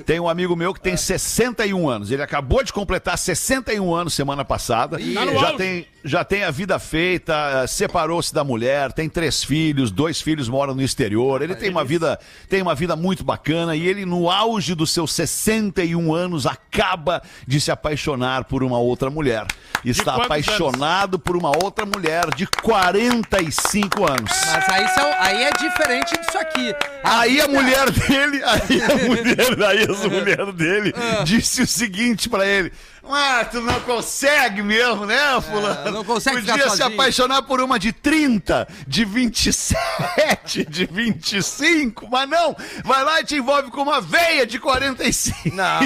[0.05, 2.11] Tem um amigo meu que tem 61 anos.
[2.11, 4.97] Ele acabou de completar 61 anos semana passada.
[4.99, 10.47] Já tem, já tem a vida feita, separou-se da mulher, tem três filhos, dois filhos
[10.47, 11.41] moram no exterior.
[11.41, 15.11] Ele tem uma vida, tem uma vida muito bacana e ele no auge dos seus
[15.13, 19.45] 61 anos acaba de se apaixonar por uma outra mulher.
[19.83, 24.31] Está apaixonado por uma outra mulher de 45 anos.
[24.53, 26.73] Mas aí, são, aí é diferente disso aqui.
[27.03, 31.23] Aí a mulher dele, aí a mulher, aí a mulher dele Ah.
[31.23, 32.71] disse o seguinte pra ele:
[33.09, 35.87] Ah, tu não consegue mesmo, né, fulano?
[35.87, 42.07] É, não consegue Podia se sozinho." apaixonar por uma de 30, de 27, de 25,
[42.09, 45.55] mas não, vai lá e te envolve com uma veia de 45.
[45.55, 45.79] Não.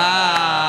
[0.00, 0.67] Ah,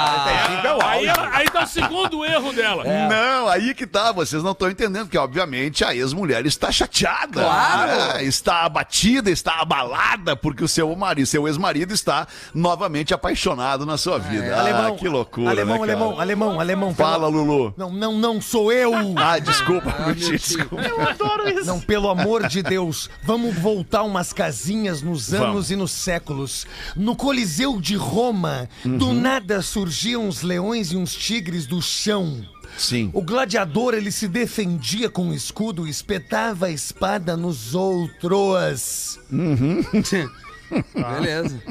[1.00, 2.84] Aí, ela- aí tá o segundo erro dela.
[2.84, 7.92] Não, aí que tá, vocês não estão entendendo que obviamente a ex-mulher está chateada, Claro.
[8.16, 8.24] né?
[8.24, 14.18] está abatida, está abalada porque o seu marido, seu ex-marido está novamente apaixonado na sua
[14.20, 14.56] vida.
[14.56, 15.92] ah, que loucura, Alemão, né, cara?
[15.94, 16.94] alemão, alemão, alemão.
[16.94, 17.74] pelo- Fala, Lulu.
[17.78, 18.94] Não, não, não sou eu.
[19.18, 20.84] Ah, desculpa, meu Guti, desculpa.
[21.66, 25.72] Não, pelo amor de Deus, vamos voltar umas casinhas nos anos Vamos.
[25.72, 26.66] e nos séculos.
[26.96, 32.46] No Coliseu de Roma, do nada surgiam uns leões e uns tigres do chão.
[32.78, 33.10] Sim.
[33.14, 39.20] O gladiador, ele se defendia com o escudo e espetava a espada nos outros.
[40.94, 41.62] beleza.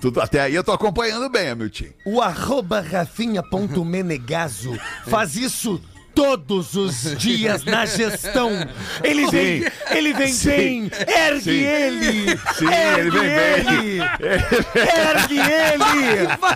[0.00, 1.86] Tudo, até aí eu tô acompanhando bem, Hamilton.
[2.04, 5.80] O arroba rafinha.menegaso faz isso
[6.16, 8.50] todos os dias na gestão.
[9.04, 10.48] Ele vem, ele vem Sim.
[10.48, 11.64] bem, ergue Sim.
[11.64, 13.38] ele, Sim, ergue ele vem bem.
[13.58, 14.02] ele,
[14.74, 16.36] ergue ele.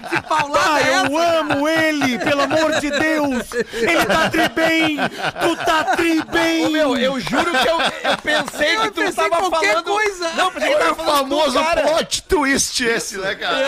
[0.62, 1.38] Ah, é eu essa?
[1.40, 3.53] amo ele, pelo amor de Deus!
[3.73, 4.96] Ele tá tri bem!
[4.96, 6.66] Tu tá tri bem!
[6.66, 7.79] Ô, meu, eu juro que eu,
[8.11, 9.85] eu pensei Eu que tu pensei tava qualquer falando...
[9.85, 10.31] coisa.
[10.35, 11.83] Não, pensei que tava o falando do famoso cara.
[11.83, 13.59] plot twist esse, né, cara?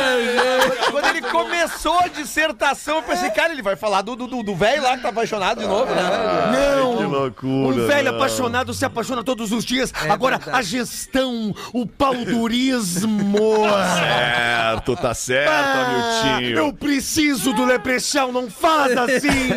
[0.91, 4.55] Quando ele começou a dissertação, eu pensei, cara, ele vai falar do velho do, do
[4.55, 6.77] velho lá que tá apaixonado de novo, né?
[6.77, 6.97] Não!
[6.99, 7.51] Que loucura,
[7.83, 8.17] Um velho não.
[8.19, 9.93] apaixonado se apaixona todos os dias.
[10.09, 13.33] Agora, a gestão, o paldurismo.
[14.03, 16.61] Certo, tá certo, Ah, Hamilton.
[16.67, 19.51] eu preciso do Leprechal, não faz assim!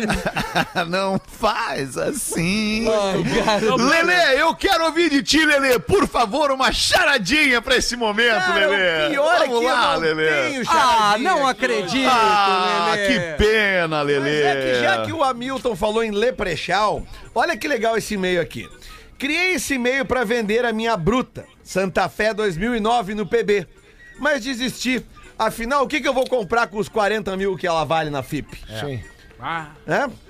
[0.88, 2.86] Não faz assim.
[3.78, 5.78] Lelê, eu quero ouvir de ti, Lelê.
[5.78, 10.00] Por favor, uma charadinha pra esse momento, Cara, o pior é Vamos que lá, eu
[10.00, 10.50] não Lelê.
[10.50, 13.06] tenho Ah, não acredito, Ah, Lelê.
[13.06, 14.42] que pena, Mas Lelê.
[14.42, 18.68] é que já que o Hamilton falou em Leprechal, olha que legal esse e-mail aqui.
[19.18, 23.66] Criei esse e-mail pra vender a minha bruta, Santa Fé 2009 no PB,
[24.18, 25.04] mas desisti.
[25.38, 28.22] Afinal, o que, que eu vou comprar com os 40 mil que ela vale na
[28.22, 28.58] FIP?
[28.80, 29.02] Sim.
[29.38, 29.68] Ah?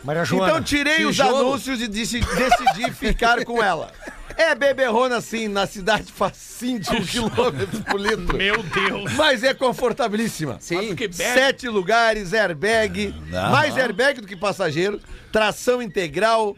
[0.02, 1.36] Maria Joana, Então tirei os tijolo.
[1.50, 3.92] anúncios e decidi ficar com ela.
[4.36, 8.36] É beberrona sim, na cidade faz 5 km por litro.
[8.36, 9.12] Meu Deus.
[9.14, 10.58] Mas é confortabilíssima.
[10.60, 10.94] Sim.
[10.94, 11.34] que bebe.
[11.34, 13.14] Sete lugares, airbag,
[13.50, 15.00] mais airbag do que passageiro,
[15.32, 16.54] tração integral,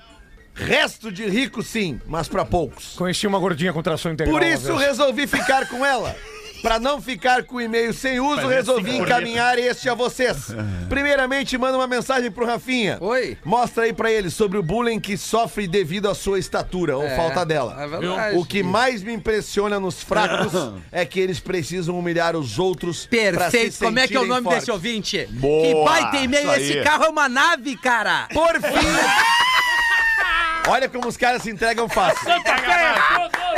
[0.55, 2.95] resto de rico sim, mas pra poucos.
[2.97, 4.37] Conheci uma gordinha com tração integral.
[4.37, 6.17] Por isso resolvi ficar com ela.
[6.63, 10.49] Pra não ficar com o e-mail sem uso, Fazer resolvi cinco encaminhar este a vocês.
[10.89, 12.99] Primeiramente, manda uma mensagem pro Rafinha.
[13.01, 13.39] Oi.
[13.45, 17.17] Mostra aí pra ele sobre o bullying que sofre devido à sua estatura ou É,
[17.17, 17.77] falta dela.
[17.83, 18.37] é verdade.
[18.37, 20.53] O que mais me impressiona nos fracos
[20.91, 23.79] é que eles precisam humilhar os outros pra se Perfeito.
[23.79, 24.61] Como é que é o nome fortes.
[24.61, 25.27] desse ouvinte?
[25.31, 26.51] Boa, Que pai tem e-mail.
[26.55, 28.27] Esse carro é uma nave, cara.
[28.33, 28.89] Por fim.
[30.71, 32.29] Olha como os caras se entregam fácil.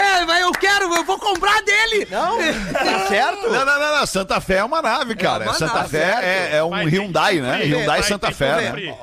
[0.01, 2.07] É, mas eu quero, eu vou comprar dele.
[2.11, 2.39] Não,
[2.73, 3.51] tá certo?
[3.51, 4.07] Não, não, não, não.
[4.07, 5.45] Santa Fé é uma nave, cara.
[5.45, 7.53] uma Santa nave, Fé é, é um Vai Hyundai, né?
[7.53, 8.97] cumprir, Hyundai vai Santa Fé, né?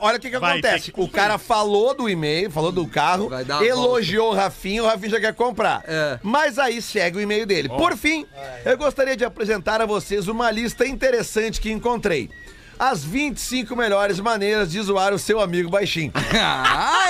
[0.00, 0.92] Olha o que, que acontece.
[0.92, 3.30] que o cara falou do e-mail, falou do carro,
[3.62, 5.82] elogiou o Rafinha, o Rafinha já quer comprar.
[5.86, 6.18] É.
[6.22, 7.68] Mas aí segue o e-mail dele.
[7.68, 8.26] Por fim,
[8.64, 12.30] eu gostaria de apresentar a vocês uma lista interessante que encontrei.
[12.78, 16.12] As 25 melhores maneiras de zoar o seu amigo baixinho.
[16.38, 17.08] Ah,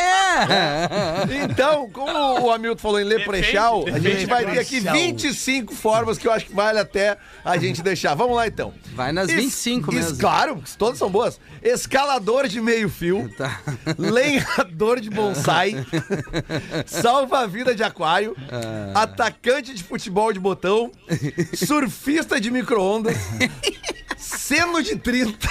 [1.30, 1.44] é?
[1.44, 6.28] Então, como o Hamilton falou em Leprechal, a gente vai ter aqui 25 formas que
[6.28, 8.14] eu acho que vale até a gente deixar.
[8.14, 8.74] Vamos lá então.
[8.94, 10.18] Vai nas 25 mesmo.
[10.18, 11.40] Claro, todas são boas.
[11.62, 13.60] Escalador de meio fio, Tá.
[13.96, 15.74] lenhador de bonsai,
[16.86, 18.36] salva-vida de aquário,
[18.94, 19.02] Ah.
[19.04, 20.92] atacante de futebol de botão,
[21.54, 23.16] surfista de micro-ondas,
[24.18, 25.48] seno de 30,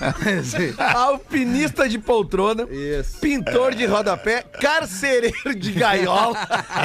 [0.94, 3.18] alpinista de poltrona, Isso.
[3.20, 6.36] pintor de rodapé, carcereiro de gaiola,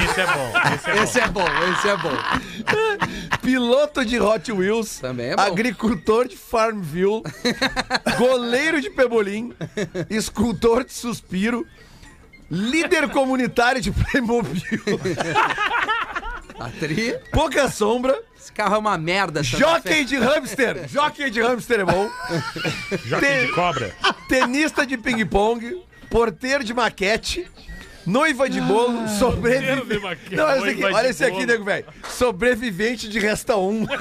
[0.04, 0.52] Esse é bom.
[0.74, 1.02] Esse é bom.
[1.02, 3.38] Esse é bom, esse é bom.
[3.42, 5.42] piloto de Hot Wheels, Também é bom.
[5.42, 7.22] agricultor de Farmville,
[8.18, 9.52] goleiro de Pebolim,
[10.08, 11.66] escultor de suspiro,
[12.50, 14.62] líder comunitário de Playmobil,
[16.60, 19.42] A tri, pouca sombra, esse carro é uma merda.
[19.42, 22.10] Jockey de hamster, jockey de hamster é bom,
[23.06, 23.90] Jockey de cobra.
[24.28, 27.50] tenista de ping-pong, porteiro de maquete,
[28.06, 29.98] noiva de bolo, Porteiro de sobrevivente.
[30.00, 31.86] maquete, Não, olha esse aqui, olha de esse aqui, nego, velho.
[32.10, 33.86] Sobrevivente de resta 1.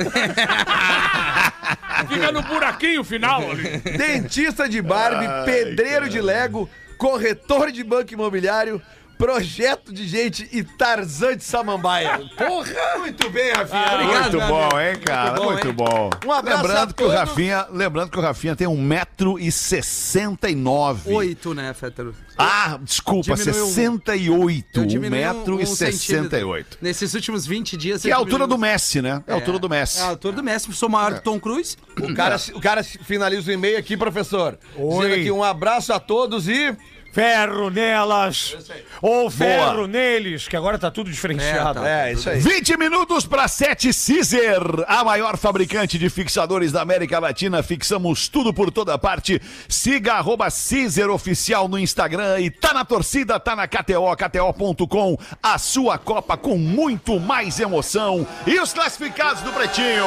[2.10, 3.78] Fica no buraquinho final ali.
[3.78, 8.82] Dentista de Barbie, pedreiro de Lego, corretor de banco imobiliário,
[9.20, 12.22] projeto de gente e Tarzan de Samambaia.
[12.38, 12.70] Porra!
[13.00, 13.82] Muito bem, Rafinha.
[13.86, 14.80] Ah, Obrigado, Muito bom, amigo.
[14.80, 15.32] hein, cara?
[15.32, 15.74] Muito bom, Muito hein?
[15.74, 16.10] bom.
[16.26, 17.10] Um abraço lembrando a que o.
[17.10, 21.00] Rafinha, lembrando que o Rafinha tem 1,69m.
[21.08, 22.16] Oito, né, Fétero?
[22.38, 23.68] Ah, desculpa, Diminuiu um.
[23.68, 24.80] 68.
[24.80, 26.66] Eu diminui um- um 1,68m.
[26.82, 28.02] Nesses últimos 20 dias...
[28.02, 29.22] Que é a altura do Messi, né?
[29.28, 30.00] É a altura do Messi.
[30.00, 30.72] É a altura do Messi.
[30.72, 31.76] Sou maior que Tom Cruise.
[32.02, 34.58] O cara, o cara finaliza o e-mail aqui, professor.
[34.78, 34.96] Oi.
[35.08, 36.74] Dizendo aqui um abraço a todos e.
[37.20, 38.56] Ferro nelas!
[39.02, 39.88] Ou ferro Boa.
[39.88, 41.84] neles, que agora tá tudo diferenciado.
[41.86, 42.40] É, isso aí.
[42.40, 47.62] 20 minutos para 7 Caesar, a maior fabricante de fixadores da América Latina.
[47.62, 49.42] Fixamos tudo por toda parte.
[49.68, 55.18] Siga arroba Caesar Oficial no Instagram e tá na torcida, tá na KTO, KTO.com.
[55.44, 58.26] A sua Copa com muito mais emoção.
[58.48, 60.06] E os classificados do Pretinho.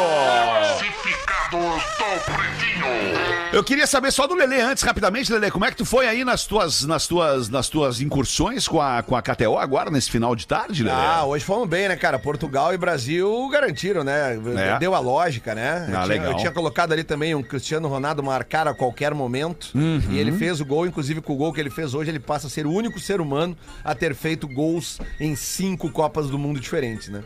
[3.52, 6.24] Eu queria saber só do Lelê antes, rapidamente, Lelê, como é que tu foi aí
[6.24, 10.34] nas tuas, nas tuas, nas tuas incursões com a, com a KTO agora, nesse final
[10.34, 10.96] de tarde, Lelê?
[10.96, 12.18] Ah, hoje fomos bem, né, cara?
[12.18, 14.40] Portugal e Brasil garantiram, né?
[14.56, 14.78] É.
[14.78, 15.86] Deu a lógica, né?
[15.90, 16.32] eu, Ah, tinha, legal.
[16.32, 19.68] eu tinha colocado ali também um Cristiano Ronaldo marcar a qualquer momento.
[19.74, 20.00] Uhum.
[20.10, 22.46] E ele fez o gol, inclusive com o gol que ele fez hoje, ele passa
[22.46, 26.58] a ser o único ser humano a ter feito gols em cinco Copas do Mundo
[26.58, 27.22] diferentes, né?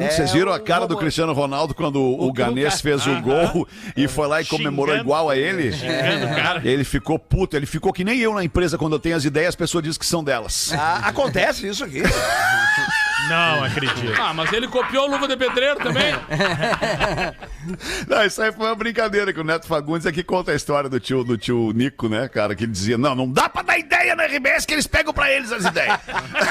[0.00, 3.68] É Vocês viram a cara do Cristiano Ronaldo quando o, O Ganês fez o gol
[3.94, 5.06] e foi lá e comemorou Xingando.
[5.06, 5.65] igual a ele?
[5.72, 6.60] Xingando o cara.
[6.64, 9.50] Ele ficou puto, ele ficou que nem eu na empresa quando eu tenho as ideias,
[9.50, 10.72] as pessoas dizem que são delas.
[10.72, 12.02] Ah, acontece isso aqui.
[13.28, 14.20] Não acredito.
[14.20, 16.14] Ah, mas ele copiou o Luva de Pedreiro também.
[18.06, 21.00] Não, isso aí foi uma brincadeira que o Neto Fagundes aqui conta a história do
[21.00, 24.14] tio, do tio Nico, né, cara, que ele dizia, não, não dá pra dar ideia
[24.14, 25.98] na RBS que eles pegam pra eles as ideias.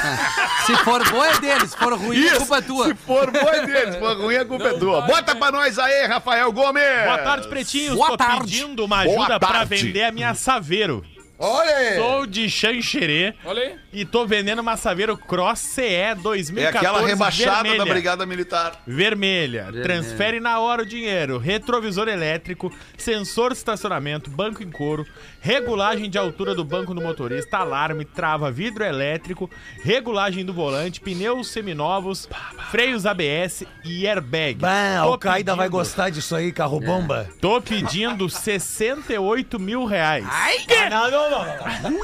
[0.65, 2.87] Se for boa é deles, se for ruim a culpa é tua.
[2.87, 5.01] se for bom é deles, se for ruim a culpa é tua.
[5.01, 6.83] Bota pra nós aí, Rafael Gomes.
[7.03, 7.95] Boa tarde, pretinhos.
[7.95, 8.39] Boa Tô tarde.
[8.41, 11.05] pedindo uma Boa ajuda pra vender a minha Saveiro.
[11.37, 11.95] Olha aí.
[11.97, 13.75] Sou de Xanxerê Olha aí.
[13.91, 17.77] e tô vendendo uma Saveiro Cross CE 2014 É aquela rebaixada vermelha.
[17.77, 18.81] da Brigada Militar.
[18.87, 19.67] Vermelha.
[19.83, 21.37] Transfere na hora o dinheiro.
[21.37, 25.05] Retrovisor elétrico, sensor de estacionamento, banco em couro,
[25.45, 29.47] regulagem de altura do banco do motorista, alarme, trava, vidro elétrico,
[29.83, 32.27] regulagem do volante, pneus seminovos,
[32.71, 34.55] freios ABS e airbag.
[34.59, 37.29] Bah, Tô o Caida vai gostar disso aí, carro bomba.
[37.39, 40.25] Tô pedindo 68 mil reais.
[40.27, 42.01] Ah, não, não, não, não.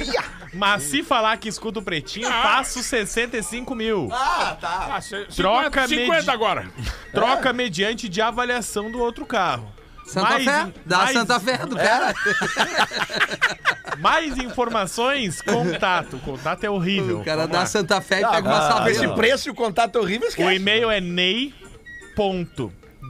[0.54, 4.08] Mas se falar que escuta o pretinho, faço 65 mil.
[4.12, 6.70] Ah, c- Troca 50, 50 medi- agora.
[7.12, 9.72] Troca mediante de avaliação do outro carro.
[10.12, 10.62] Santa Mais Fé?
[10.62, 12.14] in- Dá mais- Santa Fé do cara.
[14.00, 16.16] Mais informações, contato.
[16.16, 17.20] O contato é horrível.
[17.20, 17.66] O cara Vamos dá lá.
[17.66, 20.56] Santa Fé e Ah, pega uma com esse preço e o contato horrível, O esquece.
[20.56, 21.54] e-mail é ney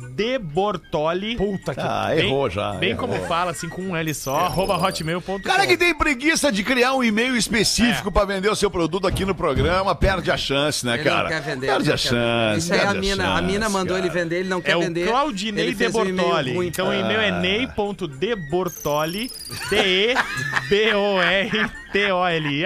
[0.09, 1.35] e.debortoli.
[1.37, 1.79] Puta que.
[1.81, 2.73] Ah, Bem- errou já.
[2.73, 3.07] Bem errou.
[3.07, 5.39] como fala, assim, com um L só, arroba hotmail.com.
[5.41, 9.25] Cara que tem preguiça de criar um e-mail específico pra vender o seu produto aqui
[9.25, 11.23] no programa, perde a chance, né, Ele cara?
[11.23, 11.67] não quer vender.
[11.67, 12.59] Perde não a quer chance.
[12.59, 13.23] Isso aí é a mina.
[13.23, 14.07] A chance, mina mandou cara.
[14.07, 15.07] ele vender, ele não quer É o vender.
[15.07, 16.53] Claudinei Ele fez um e-mail Debortoli.
[16.55, 16.67] ruim.
[16.67, 17.23] Então o e-mail Ah.
[17.25, 19.31] é ney.debortoli,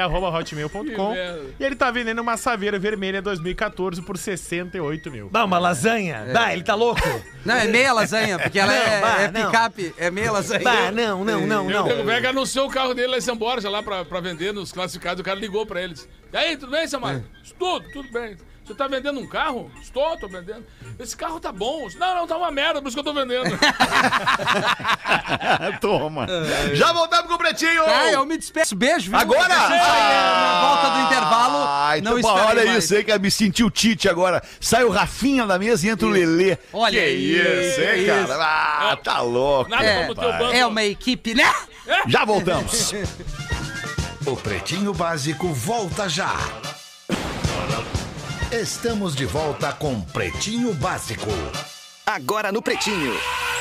[0.02, 1.14] Arroba hotmail.com.
[1.60, 5.30] E ele tá vendendo uma Saveira Vermelha 2014 por 68 mil.
[5.32, 6.26] Dá uma lasanha.
[6.32, 7.02] Dá, ele tá louco.
[7.46, 9.46] Não, é meia lasanha, porque ela Não, é, bah, é não.
[9.46, 9.94] picape.
[9.98, 10.64] É meia lasanha.
[10.64, 12.02] Dá, não, não, não, não.
[12.02, 14.72] o Vega anunciou o carro dele lá em São Borja, lá pra, pra vender nos
[14.72, 15.22] classificados.
[15.22, 16.08] O cara ligou pra eles.
[16.34, 17.24] E aí, tudo bem, Samara?
[17.58, 18.36] Tudo, tudo bem.
[18.65, 19.69] Você tá vendendo um carro?
[19.80, 20.65] Estou, tô vendendo.
[20.97, 21.88] Esse carro tá bom.
[21.99, 23.45] Não, não, tá uma merda, por isso que eu tô vendendo.
[25.80, 26.26] Toma.
[26.74, 27.84] Já voltamos com o Pretinho.
[27.84, 28.76] É, eu me despeço.
[28.76, 29.20] Beijo, viu?
[29.20, 29.53] Agora?
[29.53, 31.57] Isso aí, na volta do intervalo.
[31.68, 32.84] Ah, então, não pô, estarei olha mais.
[32.84, 34.41] isso aí, que me senti o Tite agora.
[34.59, 36.57] Sai o Rafinha da mesa e entra o Lelê.
[36.74, 38.36] Olha que isso, isso, hein, cara?
[38.91, 39.70] Ah, tá louco.
[39.70, 40.55] Nada É, como teu banco.
[40.55, 41.53] é uma equipe, né?
[42.07, 42.91] Já voltamos.
[44.26, 46.34] O Pretinho Básico volta já.
[48.56, 51.30] Estamos de volta com Pretinho Básico.
[52.06, 53.12] Agora no Pretinho.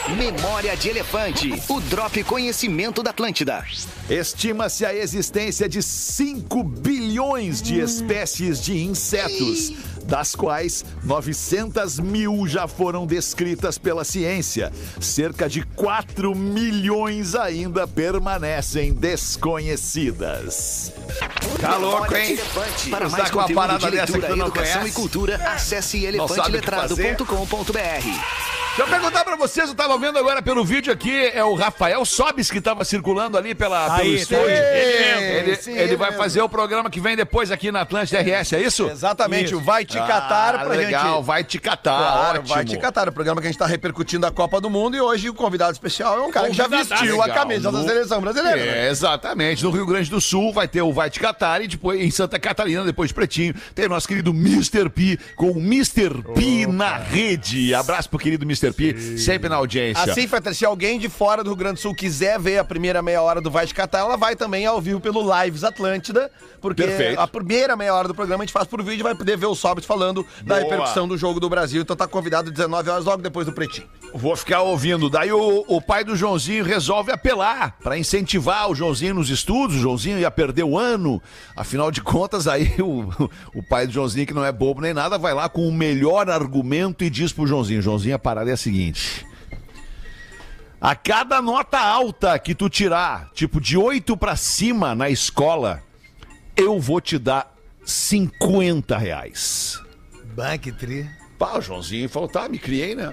[0.08, 1.62] Memória de Elefante.
[1.66, 3.64] O Drop Conhecimento da Atlântida.
[4.08, 9.72] Estima-se a existência de 5 bilhões de espécies de insetos,
[10.04, 14.70] das quais 900 mil já foram descritas pela ciência.
[15.00, 20.92] Cerca de 4 milhões ainda permanecem desconhecidas.
[21.58, 22.38] Tá louco, hein?
[22.90, 24.90] Para mais com uma conteúdo parada de dessa que leitura, tu não educação conhece.
[24.90, 28.63] e cultura, acesse elefanteletrado.com.br.
[28.76, 32.04] Deixa eu perguntar pra vocês, eu tava vendo agora pelo vídeo aqui, é o Rafael
[32.04, 34.44] Sobis que tava circulando ali pela, Tá pelo aí, estúdio.
[34.46, 34.52] aí.
[34.52, 38.20] Ele, ele, sim, ele ele vai fazer o programa que vem depois aqui na Atlântida
[38.20, 38.88] RS, é isso?
[38.90, 41.24] Exatamente, o Vai Te Catar ah, pra legal, gente.
[41.26, 42.54] vai te catar, Claro, ótimo.
[42.56, 43.08] vai te catar.
[43.08, 45.70] O programa que a gente tá repercutindo a Copa do Mundo e hoje o convidado
[45.72, 47.42] especial é um cara que já vestiu a Legal.
[47.42, 48.56] camisa da No- seleção brasileira.
[48.56, 48.86] né?
[48.86, 49.62] É, exatamente.
[49.62, 52.40] No Rio Grande do Sul vai ter o Vai Te Catar e depois em Santa
[52.40, 54.88] Catarina, depois de Pretinho, tem o nosso querido Mr.
[54.90, 56.10] P com o Mr.
[56.34, 57.72] P na rede.
[57.72, 58.63] Abraço pro querido Mr.
[58.72, 60.10] P, sempre na audiência.
[60.12, 63.02] Assim, Fetter, se alguém de fora do Rio Grande do Sul quiser ver a primeira
[63.02, 66.82] meia hora do Vai Te Catar, ela vai também ao vivo pelo Lives Atlântida, porque
[66.82, 67.20] Perfeito.
[67.20, 69.46] a primeira meia hora do programa a gente faz por vídeo e vai poder ver
[69.46, 70.60] o Sobres falando da Boa.
[70.60, 71.82] repercussão do jogo do Brasil.
[71.82, 73.88] Então tá convidado 19 horas logo depois do Pretinho.
[74.16, 75.10] Vou ficar ouvindo.
[75.10, 79.74] Daí o, o pai do Joãozinho resolve apelar pra incentivar o Joãozinho nos estudos.
[79.74, 81.20] O Joãozinho ia perder o ano.
[81.56, 83.08] Afinal de contas, aí o,
[83.52, 86.30] o pai do Joãozinho, que não é bobo nem nada, vai lá com o melhor
[86.30, 89.26] argumento e diz pro Joãozinho: Joãozinho, a parada é a seguinte.
[90.80, 95.82] A cada nota alta que tu tirar, tipo de 8 pra cima na escola,
[96.56, 97.52] eu vou te dar
[97.84, 99.82] 50 reais.
[100.36, 101.10] Banque tri.
[101.36, 103.12] Pá, o Joãozinho falou, tá, me criei, né?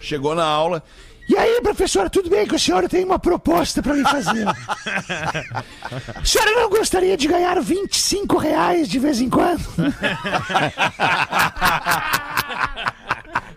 [0.00, 0.82] Chegou na aula.
[1.28, 4.44] E aí, professora, tudo bem que a senhora tem uma proposta pra me fazer?
[6.12, 9.62] a senhora não gostaria de ganhar 25 reais de vez em quando?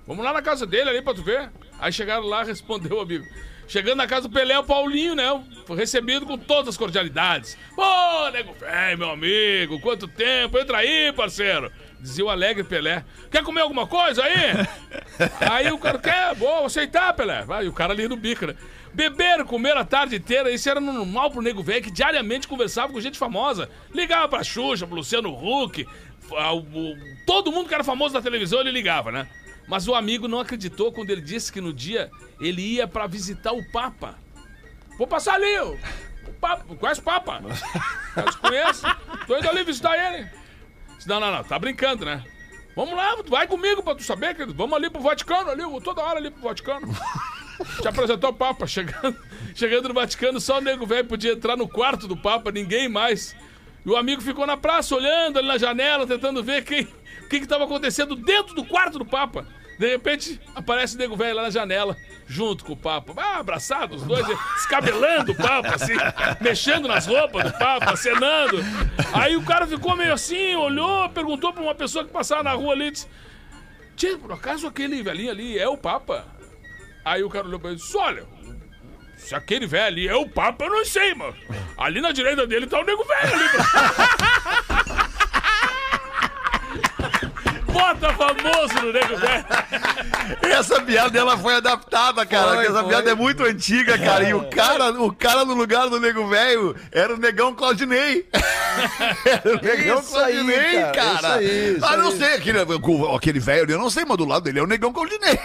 [0.07, 1.51] Vamos lá na casa dele ali pra tu ver.
[1.79, 3.25] Aí chegaram lá, respondeu o amigo.
[3.67, 5.43] Chegando na casa do Pelé, o Paulinho, né?
[5.67, 7.57] Foi recebido com todas as cordialidades.
[7.75, 10.59] Pô, nego velho, meu amigo, quanto tempo?
[10.59, 11.73] Entra aí, parceiro.
[11.99, 13.05] Dizia o alegre Pelé.
[13.31, 14.53] Quer comer alguma coisa aí?
[15.51, 16.35] aí o cara, quer?
[16.35, 17.43] Vou aceitar, Pelé.
[17.45, 18.55] Vai, e o cara ali no bico, né?
[18.95, 23.01] Beber, comer a tarde inteira, isso era normal pro nego velho que diariamente conversava com
[23.01, 23.69] gente famosa.
[23.93, 25.87] Ligava pra Xuxa, pro Luciano Huck,
[26.31, 26.65] ao-
[27.27, 29.29] todo mundo que era famoso na televisão ele ligava, né?
[29.67, 33.53] Mas o amigo não acreditou quando ele disse que no dia ele ia pra visitar
[33.53, 34.17] o Papa.
[34.97, 35.73] Vou passar ali, o,
[36.29, 36.77] o Papa.
[36.77, 37.41] Conhece o Papa?
[38.31, 38.87] Te conheço.
[39.27, 40.29] Tô indo ali visitar ele.
[41.07, 42.23] Não, não, não, tá brincando, né?
[42.77, 44.55] Vamos lá, vai comigo pra tu saber, querido.
[44.55, 46.87] Vamos ali pro Vaticano, ali, eu vou toda hora ali pro Vaticano.
[47.81, 49.17] Te apresentou o Papa, chegando,
[49.55, 53.35] chegando no Vaticano, só o nego velho podia entrar no quarto do Papa, ninguém mais.
[53.85, 56.89] E o amigo ficou na praça, olhando ali na janela, tentando ver quem,
[57.25, 59.47] o que estava acontecendo dentro do quarto do Papa.
[59.79, 61.97] De repente, aparece o nego velho lá na janela,
[62.27, 63.13] junto com o Papa.
[63.17, 64.25] Ah, abraçados, os dois,
[64.55, 65.95] descabelando o Papa, assim,
[66.41, 68.59] mexendo nas roupas do Papa, acenando.
[69.13, 72.73] Aí o cara ficou meio assim, olhou, perguntou pra uma pessoa que passava na rua
[72.73, 73.09] ali, disse,
[73.97, 76.25] Tio, por acaso aquele velhinho ali é o Papa?
[77.05, 78.25] Aí o cara olhou pra ele e disse: Olha,
[79.17, 81.37] se aquele velho ali é o Papa, eu não sei, mano.
[81.77, 83.45] Ali na direita dele tá o nego velho ali.
[87.85, 89.45] Bota famoso no nego velho.
[90.43, 92.55] Essa piada ela foi adaptada, cara.
[92.55, 92.89] Foi, essa foi.
[92.89, 94.25] piada é muito antiga, cara.
[94.25, 98.27] E o cara, o cara no lugar do nego velho era o negão Claudinei.
[99.27, 101.43] era o negão Isso aí, Claudinei, cara, cara.
[101.43, 102.19] isso aí, isso ah, não aí.
[102.19, 102.59] sei, aquele,
[103.15, 105.39] aquele velho ali, eu não sei, mas do lado dele é o negão Claudinei.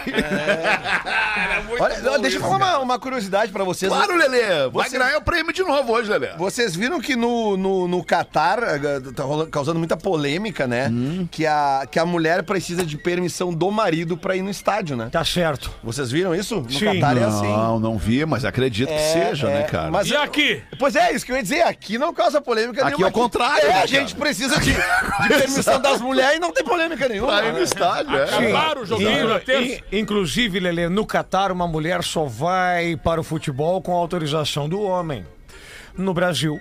[1.78, 3.92] Olha, deixa eu falar uma, uma curiosidade pra vocês.
[3.92, 4.68] Claro, Lelê.
[4.72, 6.28] Vai Você- ganhar o prêmio de novo hoje, Lelê.
[6.36, 8.78] Vocês viram que no, no, no Catar eh,
[9.14, 10.88] tá rola- causando muita polêmica, né?
[10.88, 11.28] Hum.
[11.30, 15.08] Que, a, que a mulher precisa de permissão do marido pra ir no estádio, né?
[15.10, 15.70] Tá certo.
[15.82, 16.60] Vocês viram isso?
[16.60, 16.84] No Sim.
[17.00, 17.46] Catar é assim.
[17.46, 19.90] Não, não vi, mas acredito que É, seja, é, né, cara?
[19.90, 20.62] mas- E aqui?
[20.78, 21.62] Pois é, isso que eu ia dizer.
[21.62, 23.06] Aqui não causa polêmica Aqui nenhuma.
[23.06, 23.86] é o contrário, É, né, a cara?
[23.86, 27.36] gente precisa de, de permissão das mulheres e não tem polêmica nenhuma.
[27.36, 27.64] Pra ir no né?
[27.64, 28.24] estádio, é.
[28.24, 29.82] Acabaram o joguinho na terça.
[29.92, 34.80] In- inclusive, Lelê, no Catar, uma mulher só vai para o futebol com autorização do
[34.80, 35.24] homem.
[35.96, 36.58] No Brasil,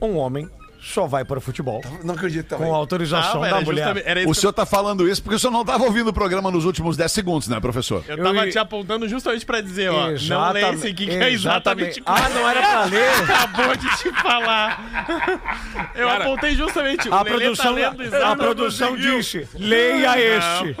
[0.00, 0.48] um homem
[0.82, 2.68] só vai para o futebol Não acredito também.
[2.68, 3.94] com autorização Não, da mulher.
[4.26, 6.64] O que senhor tá falando isso porque o senhor não tava ouvindo o programa nos
[6.64, 8.02] últimos 10 segundos, né, professor?
[8.08, 10.10] Eu tava Eu- te apontando justamente pra dizer, ó.
[10.28, 13.10] Não lê esse aqui que é exatamente Ah, não era pra ler?
[13.22, 15.90] Acabou de te falar.
[15.94, 17.08] Eu Cara, apontei justamente.
[17.08, 20.76] O A Lelê produção, tá lendo a produção disse: leia este.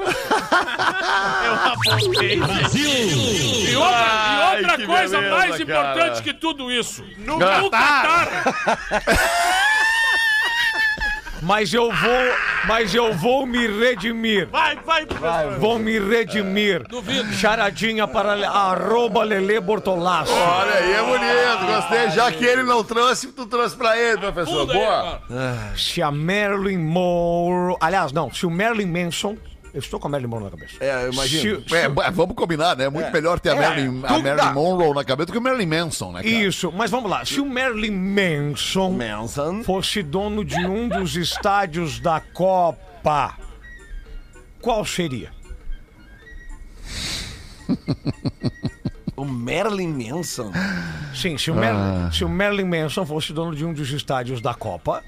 [1.46, 2.36] Eu apontei.
[2.36, 4.06] E outra,
[4.54, 5.62] e outra coisa beleza, mais cara.
[5.62, 7.04] importante que tudo isso.
[7.18, 8.28] No, no Catar.
[11.42, 12.34] Mas eu vou,
[12.66, 14.48] mas eu vou me redimir.
[14.50, 15.58] Vai, vai, professor.
[15.58, 16.82] Vou me redimir.
[16.86, 17.32] Duvido.
[17.32, 20.32] Charadinha para le- arroba Lele Bortolasso.
[20.32, 22.10] Olha aí, é bonito, gostei.
[22.10, 24.66] Já que ele não trouxe, tu trouxe pra ele, professor.
[24.66, 25.20] Boa.
[25.28, 25.76] cara.
[25.76, 27.76] Se a Marilyn Monroe.
[27.80, 29.36] Aliás, não, se o Marilyn Manson.
[29.72, 30.74] Eu estou com a Marilyn Monroe na cabeça.
[30.80, 31.62] É, eu imagino.
[31.68, 32.84] Se- É, b- vamos combinar, né?
[32.86, 34.52] É muito melhor ter a Marilyn, a Marilyn.
[34.52, 36.34] Monroe na cabeça do que o Marilyn Manson, né, cara?
[36.34, 37.24] Isso, mas vamos lá.
[37.24, 39.62] Se o Marilyn Manson Manson.
[39.62, 43.36] fosse dono de um dos estádios da Copa,
[44.60, 45.30] qual seria?
[49.16, 50.50] O Marilyn Manson.
[51.14, 54.54] Sim, se o, Marilyn, se o Marilyn Manson fosse dono de um dos estádios da
[54.54, 55.04] Copa,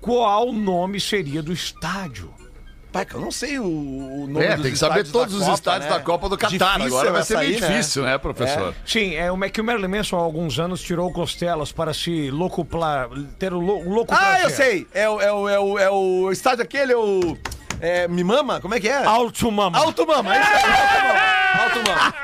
[0.00, 2.32] qual nome seria do estádio?
[2.92, 5.38] Pai, que eu não sei o, o nome É, dos tem que saber todos da
[5.40, 5.96] os Copa, estádios né?
[5.96, 6.50] da Copa do Catar.
[6.78, 7.68] Difícil Agora vai ser meio né?
[7.68, 8.74] difícil, né, professor?
[8.84, 12.30] Sim, é, o é que o Marilyn Manson há alguns anos tirou costelas para se
[12.32, 14.44] locuplar, ter o lo- louco Ah, prazer.
[14.44, 14.86] eu sei.
[14.92, 17.36] É o, é o, é o, é o estádio aquele, é o.
[17.80, 18.60] É, Mimama?
[18.60, 19.04] Como é que é?
[19.04, 19.78] Alto Mama.
[19.78, 21.62] Alto Mama, é isso aí, Alto Mama.
[21.62, 22.14] Alto Mama.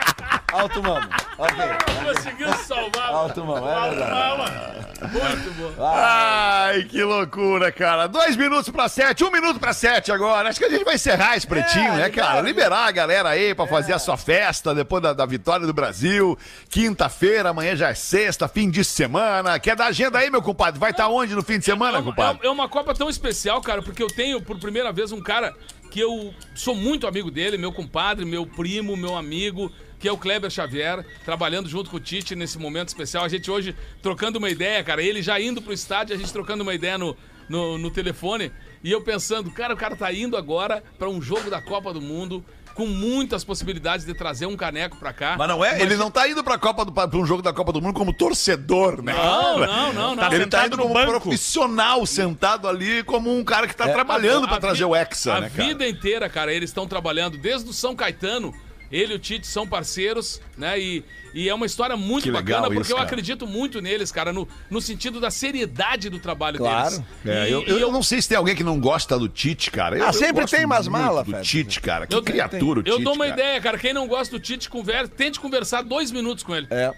[0.60, 1.08] Alto Mama.
[1.38, 1.56] Ok.
[2.04, 3.08] Conseguiu salvar.
[3.10, 4.86] Alto Mama, é verdade.
[5.12, 5.84] Muito bom.
[5.84, 8.06] Ai, que loucura, cara.
[8.06, 10.48] Dois minutos pra sete, um minuto pra sete agora.
[10.48, 12.40] Acho que a gente vai encerrar esse pretinho, né, cara?
[12.40, 16.38] Liberar a galera aí pra fazer a sua festa depois da, da vitória do Brasil.
[16.70, 19.58] Quinta-feira, amanhã já é sexta, fim de semana.
[19.58, 20.80] Quer dar agenda aí, meu compadre?
[20.80, 22.40] Vai estar onde no fim de semana, É uma- compadre?
[22.42, 25.54] é, é uma Copa tão especial, cara, porque eu tenho por primeira vez um cara
[25.90, 30.18] que eu sou muito amigo dele, meu compadre, meu primo, meu amigo, que é o
[30.18, 33.24] Kleber Xavier, trabalhando junto com o Tite nesse momento especial.
[33.24, 36.62] A gente hoje trocando uma ideia, cara, ele já indo pro estádio, a gente trocando
[36.62, 37.16] uma ideia no,
[37.48, 38.52] no, no telefone,
[38.84, 42.00] e eu pensando, cara, o cara tá indo agora pra um jogo da Copa do
[42.00, 42.44] Mundo.
[42.74, 45.34] Com muitas possibilidades de trazer um caneco pra cá.
[45.38, 47.72] Mas não é, ele não tá indo pra, Copa do, pra um jogo da Copa
[47.72, 49.14] do Mundo como torcedor, né?
[49.14, 50.30] Não, não, não, não.
[50.30, 51.22] Ele tá indo como banco.
[51.22, 55.32] profissional, sentado ali, como um cara que tá trabalhando pra A trazer vi- o Hexa,
[55.36, 55.66] A né, cara?
[55.68, 58.52] vida inteira, cara, eles estão trabalhando desde o São Caetano.
[58.90, 60.78] Ele e o Tite são parceiros, né?
[60.78, 64.32] E, e é uma história muito Que bacana, porque isso, eu acredito muito neles, cara,
[64.32, 66.90] no, no sentido da seriedade do trabalho Claro.
[66.90, 67.04] deles.
[67.26, 69.70] É, E- eu, e eu, não sei se tem alguém que não gosta do Tite,
[69.70, 69.98] cara.
[69.98, 71.40] Eu, Ah, sempre gosto tem umas malas, do.
[71.42, 72.06] Tite, cara.
[72.06, 73.40] Que Eu- criatura o Eu Tite, dou uma cara.
[73.40, 73.78] ideia, cara.
[73.78, 76.66] Quem não gosta do Tite, conversa, tente conversar dois minutos com ele.
[76.70, 76.92] É.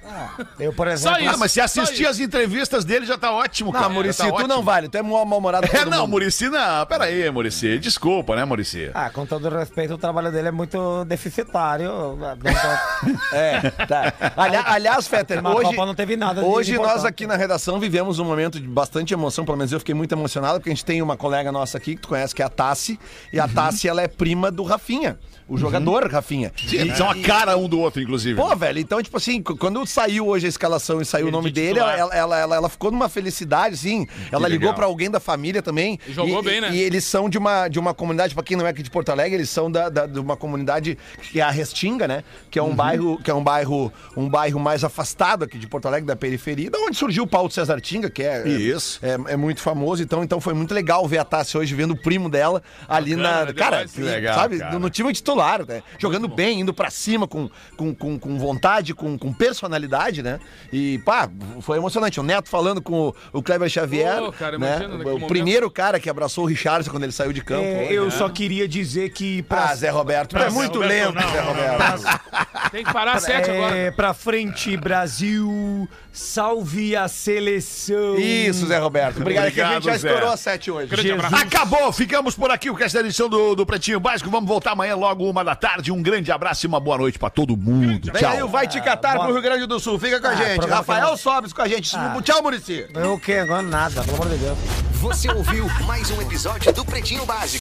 [0.60, 1.20] Eu, por Só exemplo.
[1.22, 1.34] isso.
[1.34, 3.88] Ah, mas se assistir as entrevistas dele já tá ótimo, cara.
[3.88, 4.48] Não, Murici, tá tu ótimo.
[4.48, 6.10] não vale, tu é mal- mal-humorado É, não, mundo.
[6.10, 6.86] Murici não.
[6.86, 7.78] Pera aí, Murici.
[7.78, 8.90] Desculpa, né, Murici?
[8.94, 11.77] Ah, com todo respeito, o trabalho dele é muito deficitário.
[13.32, 14.12] É, tá.
[14.36, 18.24] Ali- aliás, Fetter, hoje, Copa não teve nada hoje nós aqui na redação vivemos um
[18.24, 21.16] momento de bastante emoção, pelo menos eu fiquei muito emocionado, porque a gente tem uma
[21.16, 22.98] colega nossa aqui que tu conhece, que é a Tassi,
[23.32, 25.18] e a Tassi, ela é prima do Rafinha,
[25.48, 26.52] o jogador Rafinha.
[26.56, 28.36] Sim, eles são a cara um do outro, inclusive.
[28.40, 31.50] Pô, velho, então, tipo assim, quando saiu hoje a escalação e saiu o Ele nome
[31.50, 34.06] de dele, ela, ela, ela, ela ficou numa felicidade, assim.
[34.32, 34.74] Ela ligou legal.
[34.74, 35.98] pra alguém da família também.
[36.06, 36.70] E jogou E- bem, né?
[36.72, 39.10] E eles são de uma, de uma comunidade, pra quem não é aqui de Porto
[39.10, 40.98] Alegre, eles são da, da- de uma comunidade
[41.32, 42.24] que é a Restinga, né?
[42.50, 42.70] Que é Uhum.
[42.70, 46.16] um bairro, que é um bairro, um bairro mais afastado aqui de Porto Alegre, da
[46.16, 48.98] periferia, da onde surgiu o Paulo César Tinga, que é, Isso.
[49.02, 50.02] é, é muito famoso.
[50.02, 53.28] Então, então foi muito legal ver a Tassi hoje vendo o primo dela ali Bacana,
[53.30, 53.44] na.
[53.44, 53.56] demais.
[53.70, 54.58] Cara, Que legal, sabe?
[54.58, 54.78] cara.
[54.78, 55.82] No time titular, né?
[55.98, 60.38] Jogando bem, indo pra cima com, com, com, com vontade, com, com personalidade, né?
[60.72, 61.28] E, pá,
[61.60, 62.20] foi emocionante.
[62.20, 64.18] O Neto falando com o, o Kleber Xavier.
[64.18, 64.76] Pô, cara, né?
[64.78, 65.26] imagina O momento.
[65.28, 67.62] primeiro cara que abraçou o Richardson quando ele saiu de campo.
[67.64, 68.10] É, hoje, eu né?
[68.10, 71.26] só queria dizer que pra, Ah, Zé Roberto, tu é Não, muito Zé lento, Roberto,
[71.26, 72.70] não, Zé não, Roberto.
[72.70, 73.76] Tem que parar às sete agora.
[73.76, 78.16] é, pra frente, Brasil, salve a seleção.
[78.18, 79.20] Isso, Zé Roberto.
[79.20, 80.08] Obrigado, é que a gente já Obrigado, Zé.
[80.08, 80.86] estourou a sete hoje.
[80.88, 81.24] Grande Jesus.
[81.24, 81.44] abraço.
[81.44, 84.30] Acabou, ficamos por aqui com essa edição do, do Pretinho Básico.
[84.30, 85.90] Vamos voltar amanhã logo uma da tarde.
[85.90, 88.10] Um grande abraço e uma boa noite pra todo mundo.
[88.12, 88.48] Vem aí o Tchau.
[88.48, 89.24] Vai Te Catar bora.
[89.24, 89.98] pro Rio Grande do Sul.
[89.98, 90.56] Fica com a Ah, gente.
[90.56, 91.90] programa Rafael que Sobes com a gente.
[92.22, 92.86] Tchau, Murici.
[92.94, 93.34] Eu o quê?
[93.34, 94.58] Agora nada, pelo amor de Deus.
[95.00, 97.56] Você ouviu mais um episódio do Pretinho Básico.